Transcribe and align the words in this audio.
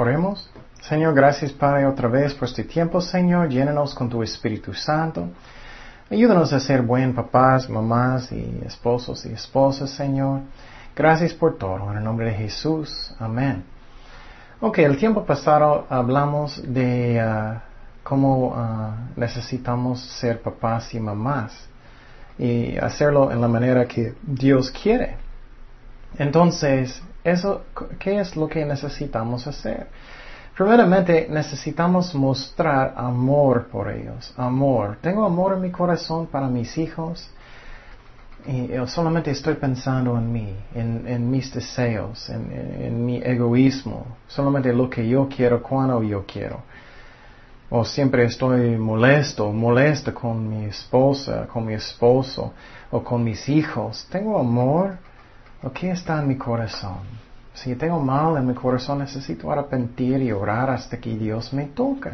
Oremos. 0.00 0.50
Señor, 0.80 1.12
gracias 1.12 1.52
Padre 1.52 1.84
otra 1.84 2.08
vez 2.08 2.32
por 2.32 2.48
este 2.48 2.64
tiempo, 2.64 3.02
Señor. 3.02 3.50
Llénanos 3.50 3.94
con 3.94 4.08
tu 4.08 4.22
Espíritu 4.22 4.72
Santo. 4.72 5.28
Ayúdanos 6.10 6.54
a 6.54 6.58
ser 6.58 6.80
buen 6.80 7.14
papás, 7.14 7.68
mamás 7.68 8.32
y 8.32 8.62
esposos 8.64 9.26
y 9.26 9.32
esposas, 9.34 9.90
Señor. 9.90 10.40
Gracias 10.96 11.34
por 11.34 11.58
todo. 11.58 11.90
En 11.90 11.98
el 11.98 12.02
nombre 12.02 12.28
de 12.28 12.32
Jesús. 12.32 13.14
Amén. 13.18 13.62
Ok, 14.62 14.78
el 14.78 14.96
tiempo 14.96 15.26
pasado 15.26 15.86
hablamos 15.90 16.62
de 16.66 17.22
uh, 17.22 17.58
cómo 18.02 18.54
uh, 18.54 19.20
necesitamos 19.20 20.00
ser 20.00 20.40
papás 20.40 20.94
y 20.94 20.98
mamás 20.98 21.52
y 22.38 22.78
hacerlo 22.78 23.30
en 23.30 23.42
la 23.42 23.48
manera 23.48 23.84
que 23.84 24.14
Dios 24.22 24.70
quiere. 24.70 25.18
Entonces, 26.16 27.02
eso, 27.24 27.62
¿qué 27.98 28.20
es 28.20 28.36
lo 28.36 28.48
que 28.48 28.64
necesitamos 28.64 29.46
hacer? 29.46 29.88
Primeramente, 30.56 31.26
necesitamos 31.30 32.14
mostrar 32.14 32.94
amor 32.96 33.68
por 33.68 33.90
ellos, 33.90 34.34
amor. 34.36 34.98
Tengo 35.00 35.24
amor 35.24 35.54
en 35.54 35.62
mi 35.62 35.70
corazón 35.70 36.26
para 36.26 36.48
mis 36.48 36.76
hijos 36.76 37.30
y 38.46 38.68
yo 38.68 38.86
solamente 38.86 39.30
estoy 39.30 39.54
pensando 39.54 40.16
en 40.16 40.32
mí, 40.32 40.54
en, 40.74 41.30
mis 41.30 41.52
deseos, 41.52 42.28
en, 42.30 42.50
en, 42.52 43.04
mi 43.04 43.18
egoísmo, 43.22 44.06
solamente 44.28 44.72
lo 44.72 44.88
que 44.88 45.06
yo 45.06 45.28
quiero 45.28 45.62
cuando 45.62 46.02
yo 46.02 46.24
quiero. 46.26 46.62
O 47.70 47.84
siempre 47.84 48.24
estoy 48.24 48.76
molesto, 48.76 49.52
molesta 49.52 50.12
con 50.12 50.48
mi 50.48 50.64
esposa, 50.64 51.46
con 51.46 51.66
mi 51.66 51.74
esposo 51.74 52.52
o 52.90 53.02
con 53.04 53.22
mis 53.22 53.48
hijos. 53.48 54.06
¿Tengo 54.10 54.38
amor? 54.38 54.98
¿O 55.62 55.70
qué 55.70 55.90
está 55.90 56.18
en 56.20 56.28
mi 56.28 56.36
corazón? 56.36 56.98
Si 57.52 57.74
tengo 57.74 58.00
mal 58.00 58.36
en 58.36 58.46
mi 58.46 58.54
corazón, 58.54 59.00
necesito 59.00 59.50
arrepentir 59.52 60.22
y 60.22 60.32
orar 60.32 60.70
hasta 60.70 60.98
que 60.98 61.10
Dios 61.16 61.52
me 61.52 61.66
toque. 61.66 62.10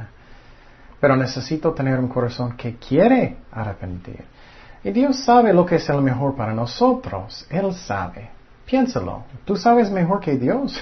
Pero 0.98 1.14
necesito 1.14 1.72
tener 1.72 1.98
un 2.00 2.08
corazón 2.08 2.56
que 2.56 2.76
quiere 2.76 3.36
arrepentir. 3.52 4.24
Y 4.82 4.90
Dios 4.90 5.24
sabe 5.24 5.52
lo 5.52 5.64
que 5.64 5.76
es 5.76 5.88
el 5.88 6.02
mejor 6.02 6.34
para 6.34 6.52
nosotros. 6.52 7.46
Él 7.50 7.72
sabe. 7.74 8.30
Piénsalo. 8.64 9.24
¿Tú 9.44 9.56
sabes 9.56 9.90
mejor 9.90 10.20
que 10.20 10.36
Dios? 10.36 10.80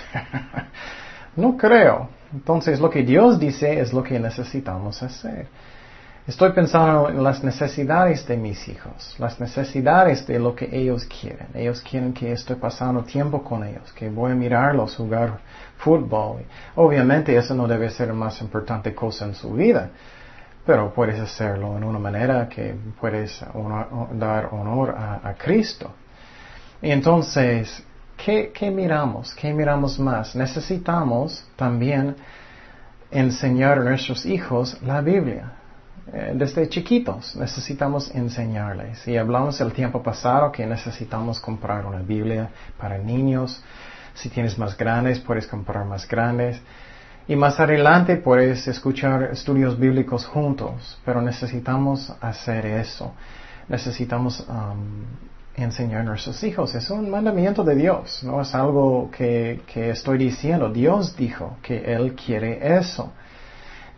no 1.36 1.56
creo. 1.56 2.08
Entonces 2.32 2.80
lo 2.80 2.88
que 2.88 3.02
Dios 3.02 3.38
dice 3.38 3.78
es 3.78 3.92
lo 3.92 4.02
que 4.02 4.18
necesitamos 4.18 5.02
hacer. 5.02 5.48
Estoy 6.26 6.52
pensando 6.52 7.10
en 7.10 7.22
las 7.22 7.44
necesidades 7.44 8.26
de 8.26 8.38
mis 8.38 8.66
hijos, 8.66 9.14
las 9.18 9.38
necesidades 9.38 10.26
de 10.26 10.38
lo 10.38 10.54
que 10.54 10.66
ellos 10.72 11.04
quieren. 11.04 11.48
Ellos 11.52 11.82
quieren 11.82 12.14
que 12.14 12.32
estoy 12.32 12.56
pasando 12.56 13.02
tiempo 13.02 13.44
con 13.44 13.62
ellos, 13.62 13.92
que 13.92 14.08
voy 14.08 14.32
a 14.32 14.34
mirarlos 14.34 14.96
jugar 14.96 15.40
fútbol. 15.76 16.46
Obviamente 16.76 17.36
eso 17.36 17.54
no 17.54 17.68
debe 17.68 17.90
ser 17.90 18.08
la 18.08 18.14
más 18.14 18.40
importante 18.40 18.94
cosa 18.94 19.26
en 19.26 19.34
su 19.34 19.52
vida, 19.52 19.90
pero 20.64 20.94
puedes 20.94 21.20
hacerlo 21.20 21.76
en 21.76 21.84
una 21.84 21.98
manera 21.98 22.48
que 22.48 22.74
puedes 22.98 23.44
dar 24.12 24.48
honor 24.50 24.96
a, 24.96 25.34
Cristo. 25.34 25.92
Y 26.80 26.90
entonces, 26.90 27.84
¿qué, 28.16 28.50
¿qué 28.50 28.70
miramos? 28.70 29.34
¿Qué 29.34 29.52
miramos 29.52 30.00
más? 30.00 30.34
Necesitamos 30.34 31.46
también 31.54 32.16
enseñar 33.10 33.80
a 33.80 33.84
nuestros 33.84 34.24
hijos 34.24 34.80
la 34.80 35.02
Biblia. 35.02 35.52
Eh, 36.12 36.32
desde 36.34 36.68
chiquitos 36.68 37.34
necesitamos 37.36 38.14
enseñarles. 38.14 39.06
Y 39.08 39.16
hablamos 39.16 39.60
el 39.60 39.72
tiempo 39.72 40.02
pasado 40.02 40.52
que 40.52 40.66
necesitamos 40.66 41.40
comprar 41.40 41.86
una 41.86 42.00
Biblia 42.00 42.50
para 42.78 42.98
niños. 42.98 43.62
Si 44.14 44.28
tienes 44.28 44.58
más 44.58 44.76
grandes, 44.76 45.18
puedes 45.20 45.46
comprar 45.46 45.84
más 45.84 46.06
grandes. 46.06 46.60
Y 47.26 47.36
más 47.36 47.58
adelante 47.58 48.16
puedes 48.16 48.68
escuchar 48.68 49.30
estudios 49.32 49.78
bíblicos 49.78 50.26
juntos, 50.26 50.98
pero 51.06 51.22
necesitamos 51.22 52.12
hacer 52.20 52.66
eso. 52.66 53.14
Necesitamos 53.66 54.40
um, 54.46 55.06
enseñar 55.56 56.02
a 56.02 56.04
nuestros 56.04 56.44
hijos. 56.44 56.74
Es 56.74 56.90
un 56.90 57.08
mandamiento 57.08 57.64
de 57.64 57.76
Dios, 57.76 58.22
no 58.24 58.42
es 58.42 58.54
algo 58.54 59.10
que, 59.10 59.62
que 59.66 59.88
estoy 59.88 60.18
diciendo. 60.18 60.68
Dios 60.68 61.16
dijo 61.16 61.56
que 61.62 61.94
Él 61.94 62.14
quiere 62.14 62.76
eso. 62.76 63.10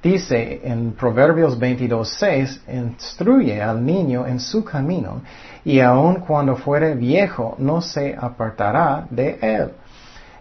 Dice 0.07 0.61
en 0.63 0.93
Proverbios 0.93 1.59
22.6, 1.59 2.61
instruye 2.73 3.61
al 3.61 3.85
niño 3.85 4.25
en 4.25 4.39
su 4.39 4.65
camino, 4.65 5.21
y 5.65 5.81
aun 5.81 6.21
cuando 6.21 6.55
fuere 6.55 6.95
viejo 6.95 7.57
no 7.59 7.81
se 7.81 8.15
apartará 8.17 9.09
de 9.11 9.37
él. 9.43 9.73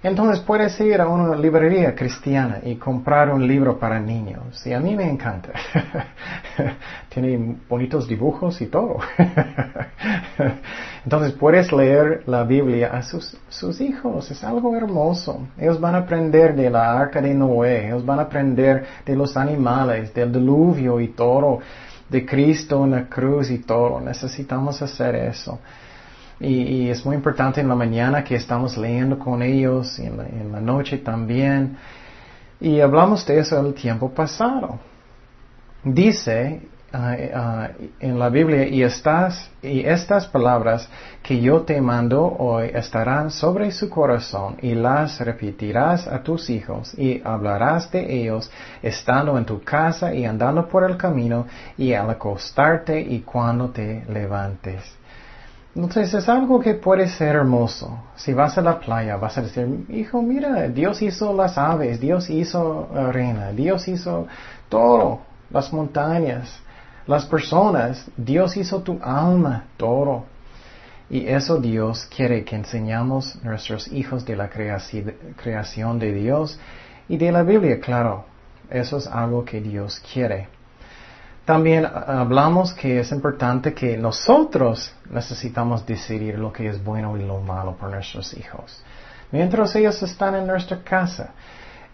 Entonces 0.05 0.39
puedes 0.41 0.79
ir 0.81 1.01
a 1.01 1.07
una 1.07 1.35
librería 1.35 1.95
cristiana 1.95 2.59
y 2.63 2.75
comprar 2.75 3.33
un 3.33 3.47
libro 3.47 3.79
para 3.79 3.99
niños. 3.99 4.63
Y 4.63 4.71
a 4.71 4.79
mí 4.79 4.95
me 4.95 5.09
encanta. 5.09 5.49
Tiene 7.09 7.55
bonitos 7.67 8.07
dibujos 8.07 8.61
y 8.61 8.67
todo. 8.67 8.99
Entonces 11.03 11.31
puedes 11.31 11.71
leer 11.73 12.21
la 12.27 12.43
Biblia 12.43 12.91
a 12.93 13.01
sus, 13.01 13.35
sus 13.49 13.81
hijos. 13.81 14.29
Es 14.29 14.43
algo 14.43 14.75
hermoso. 14.75 15.47
Ellos 15.57 15.81
van 15.81 15.95
a 15.95 15.99
aprender 16.01 16.55
de 16.55 16.69
la 16.69 16.99
arca 16.99 17.19
de 17.19 17.33
Noé. 17.33 17.87
Ellos 17.87 18.05
van 18.05 18.19
a 18.19 18.23
aprender 18.23 18.85
de 19.03 19.15
los 19.15 19.35
animales, 19.35 20.13
del 20.13 20.31
diluvio 20.31 20.99
y 20.99 21.07
todo. 21.07 21.61
De 22.07 22.23
Cristo 22.23 22.83
en 22.83 22.91
la 22.91 23.05
cruz 23.05 23.49
y 23.49 23.57
todo. 23.57 23.99
Necesitamos 24.01 24.79
hacer 24.83 25.15
eso. 25.15 25.59
Y, 26.39 26.89
es 26.89 27.05
muy 27.05 27.15
importante 27.15 27.61
en 27.61 27.69
la 27.69 27.75
mañana 27.75 28.23
que 28.23 28.35
estamos 28.35 28.77
leyendo 28.77 29.17
con 29.17 29.41
ellos 29.41 29.97
y 29.99 30.05
en 30.05 30.51
la, 30.51 30.59
noche 30.59 30.97
también. 30.97 31.77
Y 32.59 32.79
hablamos 32.81 33.25
de 33.25 33.39
eso 33.39 33.59
el 33.59 33.73
tiempo 33.73 34.09
pasado. 34.09 34.79
Dice 35.83 36.61
ah, 36.91 37.15
ah, 37.33 37.69
en 37.99 38.19
la 38.19 38.29
Biblia, 38.29 38.67
y 38.67 38.83
estas, 38.83 39.49
y 39.61 39.81
estas 39.81 40.27
palabras 40.27 40.89
que 41.21 41.39
yo 41.39 41.61
te 41.61 41.79
mando 41.79 42.25
hoy 42.25 42.71
estarán 42.73 43.31
sobre 43.31 43.71
su 43.71 43.89
corazón 43.89 44.57
y 44.61 44.73
las 44.73 45.19
repetirás 45.19 46.07
a 46.07 46.21
tus 46.21 46.49
hijos 46.49 46.97
y 46.97 47.21
hablarás 47.23 47.91
de 47.91 48.13
ellos 48.13 48.51
estando 48.81 49.37
en 49.37 49.45
tu 49.45 49.61
casa 49.63 50.13
y 50.13 50.25
andando 50.25 50.67
por 50.67 50.83
el 50.89 50.97
camino 50.97 51.45
y 51.77 51.93
al 51.93 52.09
acostarte 52.09 52.99
y 52.99 53.21
cuando 53.21 53.69
te 53.69 54.03
levantes. 54.09 55.04
Entonces 55.75 56.13
es 56.13 56.29
algo 56.29 56.61
que 56.61 56.75
puede 56.75 57.09
ser 57.09 57.35
hermoso. 57.35 57.99
Si 58.15 58.33
vas 58.33 58.57
a 58.57 58.61
la 58.61 58.79
playa, 58.79 59.17
vas 59.17 59.37
a 59.37 59.41
decir, 59.41 59.85
hijo, 59.89 60.21
mira, 60.21 60.69
Dios 60.69 61.01
hizo 61.01 61.33
las 61.33 61.57
aves, 61.57 61.99
Dios 61.99 62.29
hizo 62.29 62.87
arena, 62.95 63.51
Dios 63.51 63.85
hizo 63.89 64.25
todo, 64.69 65.19
las 65.49 65.73
montañas, 65.73 66.61
las 67.07 67.25
personas, 67.25 68.09
Dios 68.15 68.55
hizo 68.55 68.83
tu 68.83 68.99
alma, 69.03 69.65
todo. 69.75 70.23
Y 71.09 71.27
eso 71.27 71.57
Dios 71.57 72.05
quiere 72.05 72.45
que 72.45 72.55
enseñamos 72.55 73.37
nuestros 73.43 73.89
hijos 73.89 74.25
de 74.25 74.37
la 74.37 74.49
creación 74.49 75.99
de 75.99 76.13
Dios 76.13 76.57
y 77.09 77.17
de 77.17 77.31
la 77.33 77.43
Biblia, 77.43 77.81
claro. 77.81 78.23
Eso 78.69 78.97
es 78.97 79.07
algo 79.07 79.43
que 79.43 79.59
Dios 79.59 80.01
quiere. 80.11 80.47
También 81.45 81.85
hablamos 81.85 82.73
que 82.73 82.99
es 82.99 83.11
importante 83.11 83.73
que 83.73 83.97
nosotros 83.97 84.91
necesitamos 85.11 85.85
decidir 85.85 86.39
lo 86.39 86.51
que 86.51 86.67
es 86.67 86.83
bueno 86.83 87.15
y 87.17 87.23
lo 87.23 87.39
malo 87.39 87.75
para 87.77 87.93
nuestros 87.93 88.35
hijos. 88.35 88.83
Mientras 89.31 89.75
ellos 89.75 90.01
están 90.01 90.33
en 90.35 90.47
nuestra 90.47 90.81
casa. 90.83 91.29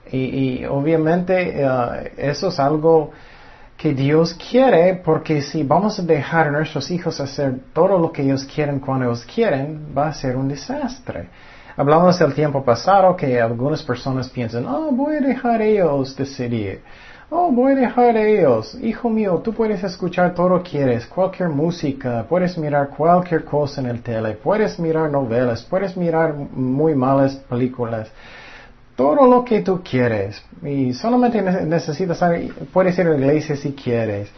Y, 0.10 0.66
obviamente 0.66 1.62
eh, 1.62 2.14
eso 2.18 2.48
es 2.48 2.60
algo 2.60 3.12
que 3.78 3.94
Dios 3.94 4.34
quiere 4.34 4.96
porque 4.96 5.42
si 5.42 5.64
vamos 5.64 6.00
a 6.00 6.04
dejar 6.04 6.48
a 6.48 6.52
nuestros 6.52 6.90
hijos 6.92 7.20
hacer 7.20 7.60
todo 7.74 7.98
lo 7.98 8.12
que 8.12 8.22
ellos 8.22 8.46
quieren 8.46 8.80
cuando 8.80 9.06
ellos 9.06 9.26
quieren, 9.26 9.88
va 9.96 10.08
a 10.08 10.14
ser 10.14 10.38
un 10.38 10.48
desastre. 10.48 11.30
Hablamos 11.76 12.20
del 12.20 12.34
tiempo 12.34 12.64
pasado 12.64 13.16
que 13.16 13.40
algunas 13.40 13.84
personas 13.84 14.30
piensan, 14.30 14.66
oh, 14.66 14.92
voy 14.92 15.18
a 15.18 15.22
dejar 15.22 15.62
ellos 15.62 16.16
decidir. 16.16 16.82
Oh, 17.34 17.50
voy 17.50 17.72
a 17.72 17.76
dejar 17.76 18.18
a 18.18 18.28
ellos. 18.28 18.76
Hijo 18.82 19.10
mío, 19.10 19.40
tú 19.42 19.54
puedes 19.54 19.82
escuchar 19.86 20.36
todo 20.36 20.50
lo 20.50 20.64
que 20.64 20.72
quieres, 20.72 21.06
cualquier 21.06 21.48
música, 21.48 22.26
puedes 22.28 22.58
mirar 22.58 22.90
cualquier 22.90 23.46
cosa 23.46 23.80
en 23.80 23.88
el 23.88 24.02
tele, 24.02 24.34
puedes 24.34 24.78
mirar 24.78 25.10
novelas, 25.10 25.64
puedes 25.64 25.96
mirar 25.96 26.34
muy 26.36 26.94
malas 26.94 27.36
películas. 27.36 28.12
Todo 28.98 29.26
lo 29.26 29.46
que 29.46 29.62
tú 29.62 29.82
quieres. 29.82 30.44
Y 30.62 30.94
solamente 30.94 31.42
necesitas, 31.42 32.22
puedes 32.74 33.00
ir 33.00 33.08
a 33.08 33.12
la 33.12 33.18
iglesia 33.18 33.56
si 33.56 33.72
quieres. 33.72 34.30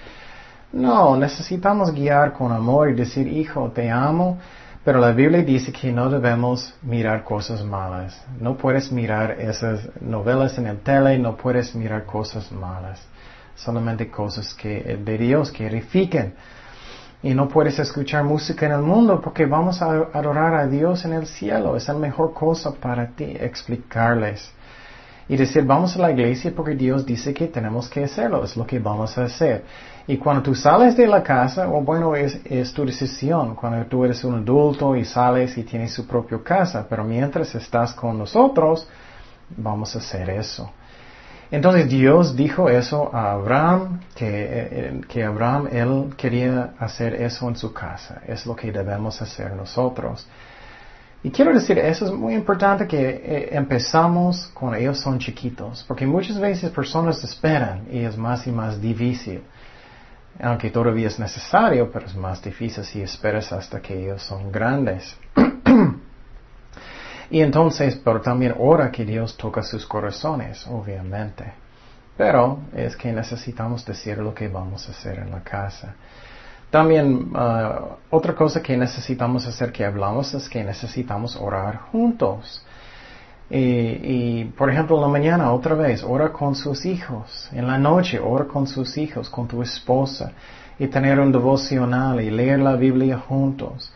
No, 0.72 1.18
necesitamos 1.18 1.92
guiar 1.92 2.34
con 2.34 2.51
amor 2.51 2.92
y 2.92 2.94
decir, 2.94 3.28
hijo, 3.28 3.72
te 3.72 3.90
amo 3.90 4.38
pero 4.83 5.00
la 5.00 5.12
Biblia 5.12 5.41
dice 5.44 5.71
que 5.71 5.91
no 5.94 6.09
debemos 6.09 6.74
mirar 6.81 7.24
cosas 7.24 7.63
malas. 7.63 8.21
No 8.39 8.57
puedes 8.57 8.91
mirar 8.91 9.39
esas 9.39 9.80
novelas 10.01 10.57
en 10.57 10.68
el 10.68 10.80
tele, 10.80 11.18
no 11.18 11.38
puedes 11.38 11.74
mirar 11.74 12.06
cosas 12.06 12.51
malas. 12.51 13.01
Solamente 13.56 14.09
cosas 14.12 14.53
que, 14.53 14.97
de 14.97 15.18
Dios 15.18 15.51
que 15.51 15.68
edifiquen. 15.68 16.33
Y 17.21 17.33
no 17.33 17.47
puedes 17.47 17.80
escuchar 17.80 18.25
música 18.25 18.65
en 18.65 18.74
el 18.74 18.81
mundo 18.81 19.21
porque 19.21 19.45
vamos 19.45 19.81
a 19.81 20.09
adorar 20.13 20.56
a 20.56 20.68
Dios 20.68 21.06
en 21.06 21.13
el 21.13 21.27
cielo. 21.27 21.77
Es 21.77 21.88
la 21.88 21.94
mejor 21.94 22.33
cosa 22.33 22.74
para 22.74 23.07
ti 23.07 23.38
explicarles. 23.39 24.51
Y 25.27 25.37
decir, 25.37 25.63
vamos 25.63 25.95
a 25.95 25.99
la 25.99 26.11
iglesia 26.11 26.51
porque 26.55 26.75
Dios 26.75 27.05
dice 27.05 27.33
que 27.33 27.47
tenemos 27.47 27.89
que 27.89 28.03
hacerlo, 28.03 28.43
es 28.43 28.57
lo 28.57 28.65
que 28.65 28.79
vamos 28.79 29.17
a 29.17 29.23
hacer. 29.23 29.63
Y 30.05 30.17
cuando 30.17 30.43
tú 30.43 30.53
sales 30.53 30.97
de 30.97 31.07
la 31.07 31.23
casa, 31.23 31.67
o 31.69 31.81
bueno, 31.81 32.13
es, 32.15 32.73
tu 32.73 32.85
decisión, 32.85 33.55
cuando 33.55 33.85
tú 33.85 34.03
eres 34.03 34.23
un 34.25 34.35
adulto 34.35 34.95
y 34.95 35.05
sales 35.05 35.57
y 35.57 35.63
tienes 35.63 35.93
su 35.93 36.05
propia 36.05 36.39
casa, 36.43 36.85
pero 36.89 37.05
mientras 37.05 37.55
estás 37.55 37.93
con 37.93 38.17
nosotros, 38.17 38.85
vamos 39.55 39.95
a 39.95 39.99
hacer 39.99 40.29
eso. 40.29 40.69
Entonces 41.49 41.87
Dios 41.87 42.35
dijo 42.35 42.67
eso 42.67 43.13
a 43.13 43.33
Abraham, 43.33 44.01
que, 44.15 44.27
eh, 44.27 45.01
que, 45.07 45.23
Abraham, 45.23 45.69
él 45.71 46.13
quería 46.17 46.73
hacer 46.79 47.13
eso 47.13 47.47
en 47.47 47.55
su 47.55 47.71
casa. 47.71 48.21
Es 48.27 48.45
lo 48.45 48.55
que 48.55 48.71
debemos 48.71 49.21
hacer 49.21 49.53
nosotros. 49.53 50.27
Y 51.23 51.31
quiero 51.31 51.53
decir, 51.53 51.79
eso 51.79 52.05
es 52.05 52.11
muy 52.11 52.33
importante 52.33 52.85
que 52.85 52.99
eh, 52.99 53.49
empezamos 53.53 54.51
cuando 54.53 54.77
ellos 54.77 54.99
son 54.99 55.19
chiquitos, 55.19 55.85
porque 55.87 56.05
muchas 56.05 56.37
veces 56.37 56.69
personas 56.69 57.23
esperan 57.23 57.87
y 57.89 57.99
es 57.99 58.17
más 58.17 58.45
y 58.45 58.51
más 58.51 58.81
difícil. 58.81 59.41
Aunque 60.41 60.69
todavía 60.69 61.07
es 61.07 61.17
necesario, 61.19 61.89
pero 61.89 62.07
es 62.07 62.15
más 62.15 62.41
difícil 62.41 62.83
si 62.83 63.01
esperas 63.01 63.53
hasta 63.53 63.81
que 63.81 64.03
ellos 64.03 64.21
son 64.21 64.51
grandes. 64.51 65.15
y 67.29 67.39
entonces, 67.39 67.95
pero 68.03 68.19
también 68.19 68.55
ora 68.57 68.91
que 68.91 69.05
Dios 69.05 69.37
toca 69.37 69.63
sus 69.63 69.85
corazones, 69.85 70.67
obviamente. 70.67 71.53
Pero 72.17 72.59
es 72.75 72.97
que 72.97 73.13
necesitamos 73.13 73.85
decir 73.85 74.17
lo 74.17 74.33
que 74.33 74.49
vamos 74.49 74.89
a 74.89 74.91
hacer 74.91 75.19
en 75.19 75.31
la 75.31 75.41
casa. 75.41 75.95
También 76.73 77.29
uh, 77.35 77.97
otra 78.09 78.33
cosa 78.33 78.63
que 78.63 78.75
necesitamos 78.75 79.45
hacer 79.45 79.71
que 79.71 79.85
hablamos 79.85 80.33
es 80.33 80.49
que 80.49 80.63
necesitamos 80.63 81.35
orar 81.35 81.77
juntos. 81.91 82.65
Y, 83.47 84.45
por 84.57 84.71
ejemplo, 84.71 84.95
en 84.95 85.03
la 85.03 85.07
mañana 85.07 85.51
otra 85.53 85.75
vez, 85.75 86.03
ora 86.03 86.33
con 86.33 86.55
sus 86.55 86.83
hijos. 86.87 87.47
En 87.53 87.67
la 87.67 87.77
noche, 87.77 88.19
ora 88.19 88.45
con 88.45 88.65
sus 88.65 88.97
hijos, 88.97 89.29
con 89.29 89.47
tu 89.47 89.61
esposa. 89.61 90.31
Y 90.79 90.87
tener 90.87 91.19
un 91.19 91.31
devocional 91.31 92.19
y 92.19 92.31
leer 92.31 92.57
la 92.57 92.75
Biblia 92.75 93.19
juntos. 93.19 93.93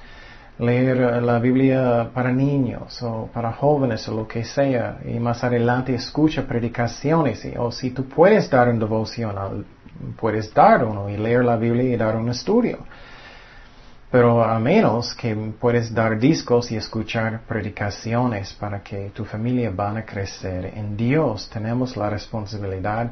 Leer 0.60 1.24
la 1.24 1.40
Biblia 1.40 2.12
para 2.14 2.32
niños 2.32 3.02
o 3.02 3.28
para 3.34 3.54
jóvenes 3.54 4.08
o 4.08 4.14
lo 4.14 4.28
que 4.28 4.44
sea. 4.44 5.00
Y 5.04 5.18
más 5.20 5.44
adelante 5.44 5.96
escucha 5.96 6.46
predicaciones. 6.46 7.44
o 7.58 7.72
si 7.72 7.90
tú 7.90 8.04
puedes 8.08 8.48
dar 8.52 8.70
un 8.70 8.78
devocional, 8.78 9.66
puedes 10.20 10.54
dar 10.54 10.84
uno 10.84 11.10
y 11.10 11.18
leer 11.18 11.44
la 11.46 11.58
Biblia 11.58 11.84
y 11.84 11.98
dar 11.98 12.16
un 12.16 12.30
estudio. 12.30 12.80
Pero 14.10 14.42
a 14.42 14.58
menos 14.60 15.14
que 15.14 15.36
puedes 15.60 15.94
dar 15.94 16.18
discos 16.18 16.72
y 16.72 16.78
escuchar 16.78 17.42
predicaciones 17.46 18.54
para 18.54 18.82
que 18.82 19.12
tu 19.14 19.26
familia 19.26 19.70
van 19.70 19.98
a 19.98 20.06
crecer 20.06 20.72
en 20.76 20.96
Dios, 20.96 21.50
tenemos 21.52 21.98
la 21.98 22.10
responsabilidad 22.10 23.12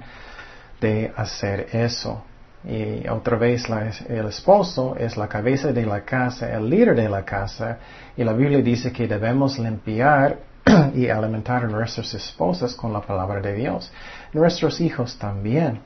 de 0.80 1.12
hacer 1.16 1.68
eso. 1.74 2.24
Y 2.64 3.08
otra 3.10 3.38
vez 3.38 3.66
el 4.08 4.28
esposo 4.28 4.96
es 4.98 5.18
la 5.18 5.28
cabeza 5.28 5.72
de 5.72 5.86
la 5.86 6.02
casa, 6.02 6.52
el 6.52 6.70
líder 6.70 6.96
de 6.96 7.10
la 7.10 7.24
casa, 7.24 7.78
y 8.16 8.24
la 8.24 8.34
Biblia 8.34 8.62
dice 8.62 8.92
que 8.92 9.08
debemos 9.08 9.60
limpiar 9.60 10.40
y 10.96 11.10
alimentar 11.10 11.66
a 11.66 11.68
nuestras 11.68 12.14
esposas 12.14 12.74
con 12.74 12.92
la 12.92 13.02
palabra 13.02 13.42
de 13.42 13.54
Dios. 13.54 13.92
Nuestros 14.34 14.80
hijos 14.82 15.18
también. 15.20 15.82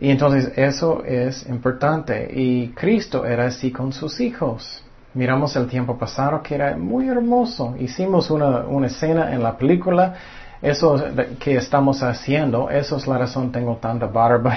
Y 0.00 0.10
entonces 0.10 0.52
eso 0.56 1.02
es 1.04 1.48
importante. 1.48 2.28
Y 2.32 2.68
Cristo 2.68 3.24
era 3.24 3.46
así 3.46 3.70
con 3.70 3.92
sus 3.92 4.20
hijos. 4.20 4.82
Miramos 5.14 5.54
el 5.56 5.68
tiempo 5.68 5.96
pasado 5.96 6.42
que 6.42 6.56
era 6.56 6.76
muy 6.76 7.08
hermoso. 7.08 7.76
Hicimos 7.78 8.30
una, 8.30 8.60
una 8.66 8.88
escena 8.88 9.32
en 9.32 9.42
la 9.42 9.56
película. 9.56 10.14
Eso 10.60 10.96
que 11.38 11.56
estamos 11.56 12.02
haciendo, 12.02 12.70
eso 12.70 12.96
es 12.96 13.06
la 13.06 13.18
razón 13.18 13.52
tengo 13.52 13.76
tanta 13.76 14.06
barba 14.06 14.56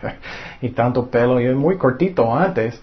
y 0.62 0.70
tanto 0.70 1.10
pelo. 1.10 1.38
Yo 1.40 1.54
muy 1.54 1.76
cortito 1.76 2.34
antes, 2.34 2.80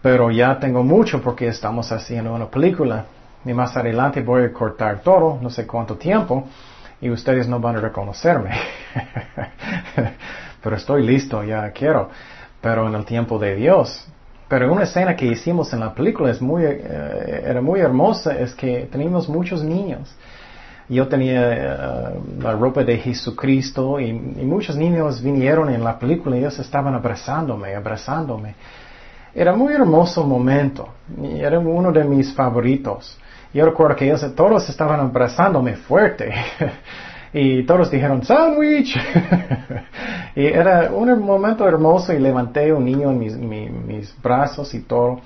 pero 0.00 0.30
ya 0.30 0.58
tengo 0.58 0.84
mucho 0.84 1.20
porque 1.20 1.48
estamos 1.48 1.90
haciendo 1.90 2.32
una 2.32 2.46
película. 2.46 3.06
Y 3.44 3.52
más 3.52 3.76
adelante 3.76 4.22
voy 4.22 4.44
a 4.44 4.52
cortar 4.52 5.00
todo, 5.00 5.38
no 5.40 5.50
sé 5.50 5.66
cuánto 5.66 5.96
tiempo, 5.96 6.44
y 7.00 7.10
ustedes 7.10 7.48
no 7.48 7.60
van 7.60 7.76
a 7.76 7.80
reconocerme. 7.80 8.50
pero 10.66 10.78
estoy 10.78 11.06
listo, 11.06 11.44
ya 11.44 11.70
quiero, 11.70 12.08
pero 12.60 12.88
en 12.88 12.94
el 12.96 13.04
tiempo 13.04 13.38
de 13.38 13.54
Dios. 13.54 14.04
Pero 14.48 14.72
una 14.72 14.82
escena 14.82 15.14
que 15.14 15.24
hicimos 15.24 15.72
en 15.72 15.78
la 15.78 15.94
película 15.94 16.28
es 16.28 16.42
muy, 16.42 16.64
eh, 16.64 17.44
era 17.46 17.60
muy 17.60 17.78
hermosa, 17.78 18.36
es 18.36 18.52
que 18.52 18.88
teníamos 18.90 19.28
muchos 19.28 19.62
niños. 19.62 20.12
Yo 20.88 21.06
tenía 21.06 21.52
eh, 21.52 22.10
la 22.40 22.50
ropa 22.54 22.82
de 22.82 22.98
Jesucristo 22.98 24.00
y, 24.00 24.12
muchos 24.12 24.74
niños 24.76 25.22
vinieron 25.22 25.72
en 25.72 25.84
la 25.84 26.00
película 26.00 26.34
y 26.34 26.40
ellos 26.40 26.58
estaban 26.58 26.94
abrazándome, 26.94 27.72
abrazándome. 27.76 28.56
Era 29.32 29.54
muy 29.54 29.72
hermoso 29.72 30.24
momento 30.24 30.88
y 31.22 31.42
era 31.42 31.60
uno 31.60 31.92
de 31.92 32.02
mis 32.02 32.34
favoritos. 32.34 33.16
Yo 33.54 33.64
recuerdo 33.64 33.94
que 33.94 34.06
ellos 34.06 34.34
todos 34.34 34.68
estaban 34.68 34.98
abrazándome 34.98 35.76
fuerte. 35.76 36.34
y 37.38 37.64
todos 37.64 37.90
dijeron 37.90 38.24
sándwich. 38.24 38.96
y 40.34 40.46
era 40.46 40.90
un 40.90 41.22
momento 41.22 41.68
hermoso 41.68 42.14
y 42.14 42.18
levanté 42.18 42.72
un 42.72 42.86
niño 42.86 43.10
en 43.10 43.18
mis, 43.18 43.36
mis, 43.36 44.22
brazos 44.22 44.72
y 44.72 44.80
todo. 44.80 45.20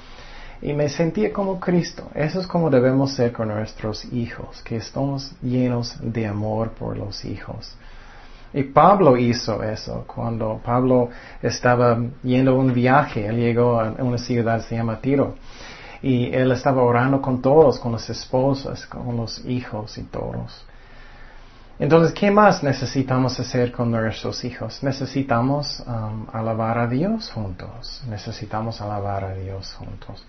Y 0.60 0.72
me 0.72 0.88
sentía 0.88 1.32
como 1.32 1.60
Cristo. 1.60 2.10
Eso 2.12 2.40
es 2.40 2.48
como 2.48 2.68
debemos 2.68 3.12
ser 3.12 3.32
con 3.32 3.46
nuestros 3.46 4.04
hijos, 4.12 4.60
que 4.62 4.76
estamos 4.76 5.32
llenos 5.40 5.96
de 6.02 6.26
amor 6.26 6.70
por 6.70 6.98
los 6.98 7.24
hijos. 7.24 7.76
Y 8.52 8.64
Pablo 8.64 9.16
hizo 9.16 9.62
eso 9.62 10.02
cuando 10.12 10.60
Pablo 10.64 11.10
estaba 11.40 11.96
yendo 12.24 12.50
a 12.50 12.54
un 12.54 12.74
viaje. 12.74 13.24
Él 13.28 13.36
llegó 13.36 13.80
a 13.80 13.92
una 14.00 14.18
ciudad 14.18 14.60
se 14.62 14.74
llama 14.74 15.00
Tiro. 15.00 15.36
Y 16.02 16.34
él 16.34 16.50
estaba 16.50 16.82
orando 16.82 17.22
con 17.22 17.40
todos, 17.40 17.78
con 17.78 17.92
las 17.92 18.10
esposas, 18.10 18.84
con 18.86 19.16
los 19.16 19.44
hijos 19.46 19.96
y 19.96 20.02
todos. 20.02 20.66
Entonces, 21.80 22.12
¿qué 22.12 22.30
más 22.30 22.62
necesitamos 22.62 23.40
hacer 23.40 23.72
con 23.72 23.90
nuestros 23.90 24.44
hijos? 24.44 24.82
Necesitamos 24.82 25.82
um, 25.86 26.26
alabar 26.30 26.78
a 26.78 26.86
Dios 26.86 27.30
juntos. 27.30 28.02
Necesitamos 28.06 28.82
alabar 28.82 29.24
a 29.24 29.32
Dios 29.32 29.72
juntos. 29.78 30.22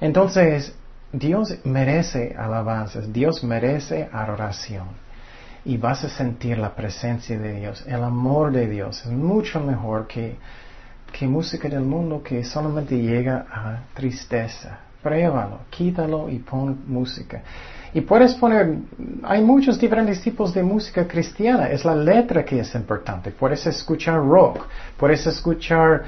Entonces, 0.00 0.74
Dios 1.12 1.58
merece 1.64 2.34
alabanzas, 2.38 3.12
Dios 3.12 3.44
merece 3.44 4.08
adoración 4.10 4.86
y 5.64 5.76
vas 5.76 6.02
a 6.04 6.08
sentir 6.08 6.56
la 6.58 6.74
presencia 6.74 7.38
de 7.38 7.60
Dios, 7.60 7.84
el 7.86 8.02
amor 8.02 8.50
de 8.50 8.66
Dios. 8.66 9.02
Es 9.04 9.12
mucho 9.12 9.60
mejor 9.60 10.06
que, 10.06 10.36
que 11.12 11.28
música 11.28 11.68
del 11.68 11.82
mundo 11.82 12.22
que 12.22 12.42
solamente 12.42 12.96
llega 12.96 13.44
a 13.52 13.80
tristeza. 13.94 14.78
Pruébalo, 15.02 15.60
quítalo 15.68 16.30
y 16.30 16.38
pon 16.38 16.84
música. 16.86 17.42
Y 17.92 18.00
puedes 18.00 18.34
poner, 18.34 18.78
hay 19.24 19.42
muchos 19.42 19.78
diferentes 19.78 20.22
tipos 20.22 20.54
de 20.54 20.62
música 20.62 21.06
cristiana, 21.06 21.68
es 21.68 21.84
la 21.84 21.94
letra 21.94 22.42
que 22.42 22.60
es 22.60 22.74
importante. 22.74 23.32
Puedes 23.32 23.66
escuchar 23.66 24.16
rock, 24.16 24.66
puedes 24.96 25.26
escuchar 25.26 26.04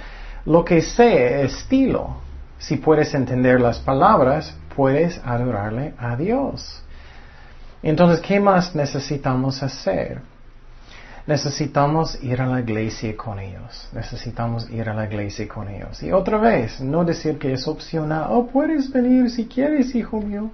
lo 0.47 0.65
que 0.65 0.81
sea, 0.81 1.43
estilo. 1.43 2.17
Si 2.59 2.77
puedes 2.77 3.15
entender 3.15 3.61
las 3.61 3.79
palabras, 3.79 4.55
puedes 4.75 5.21
adorarle 5.25 5.95
a 5.99 6.17
Dios. 6.17 6.83
Entonces, 7.83 8.21
¿qué 8.21 8.41
más 8.41 8.75
necesitamos 8.75 9.63
hacer? 9.63 10.21
Necesitamos 11.27 12.23
ir 12.23 12.41
a 12.41 12.47
la 12.47 12.61
iglesia 12.61 13.17
con 13.17 13.39
ellos. 13.39 13.89
Necesitamos 13.93 14.69
ir 14.71 14.89
a 14.89 14.95
la 14.95 15.05
iglesia 15.07 15.49
con 15.49 15.69
ellos. 15.69 16.03
Y 16.03 16.13
otra 16.13 16.39
vez, 16.39 16.81
no 16.81 17.05
decir 17.05 17.39
que 17.39 17.53
es 17.53 17.67
opcional. 17.67 18.27
Oh, 18.31 18.47
puedes 18.47 18.91
venir 18.91 19.31
si 19.31 19.47
quieres, 19.47 19.95
hijo 19.95 20.21
mío. 20.21 20.51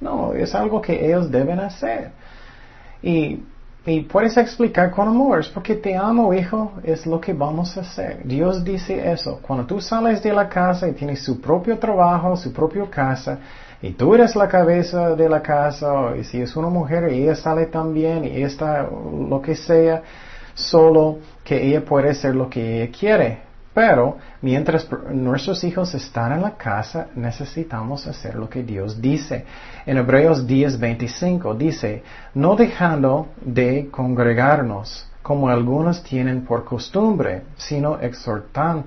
No, 0.00 0.32
es 0.32 0.54
algo 0.54 0.80
que 0.80 1.04
ellos 1.04 1.30
deben 1.30 1.60
hacer. 1.60 2.12
Y, 3.02 3.42
y 3.86 4.02
puedes 4.02 4.36
explicar 4.36 4.90
con 4.90 5.08
amor, 5.08 5.40
es 5.40 5.48
porque 5.48 5.74
te 5.74 5.96
amo, 5.96 6.34
hijo, 6.34 6.72
es 6.84 7.06
lo 7.06 7.18
que 7.18 7.32
vamos 7.32 7.76
a 7.78 7.80
hacer. 7.80 8.20
Dios 8.24 8.62
dice 8.62 9.10
eso. 9.10 9.40
Cuando 9.40 9.64
tú 9.64 9.80
sales 9.80 10.22
de 10.22 10.32
la 10.32 10.48
casa 10.48 10.86
y 10.86 10.92
tienes 10.92 11.22
su 11.22 11.40
propio 11.40 11.78
trabajo, 11.78 12.36
su 12.36 12.52
propia 12.52 12.84
casa, 12.90 13.38
y 13.80 13.92
tú 13.92 14.14
eres 14.14 14.36
la 14.36 14.46
cabeza 14.48 15.16
de 15.16 15.28
la 15.28 15.40
casa, 15.40 16.14
y 16.18 16.24
si 16.24 16.42
es 16.42 16.54
una 16.56 16.68
mujer 16.68 17.04
ella 17.04 17.34
sale 17.34 17.66
también 17.66 18.24
y 18.26 18.42
está 18.42 18.82
lo 18.82 19.40
que 19.40 19.54
sea, 19.54 20.02
solo 20.54 21.18
que 21.42 21.66
ella 21.66 21.82
puede 21.82 22.12
ser 22.14 22.34
lo 22.34 22.50
que 22.50 22.82
ella 22.82 22.92
quiere. 22.92 23.49
Pero 23.72 24.18
mientras 24.42 24.88
nuestros 25.12 25.62
hijos 25.62 25.94
están 25.94 26.32
en 26.32 26.42
la 26.42 26.56
casa, 26.56 27.06
necesitamos 27.14 28.06
hacer 28.06 28.34
lo 28.34 28.48
que 28.48 28.64
Dios 28.64 29.00
dice. 29.00 29.44
En 29.86 29.96
Hebreos 29.96 30.46
10:25 30.46 31.56
dice, 31.56 32.02
no 32.34 32.56
dejando 32.56 33.28
de 33.40 33.88
congregarnos, 33.90 35.08
como 35.22 35.48
algunos 35.48 36.02
tienen 36.02 36.44
por 36.44 36.64
costumbre, 36.64 37.42
sino, 37.56 38.00
exhortan, 38.00 38.84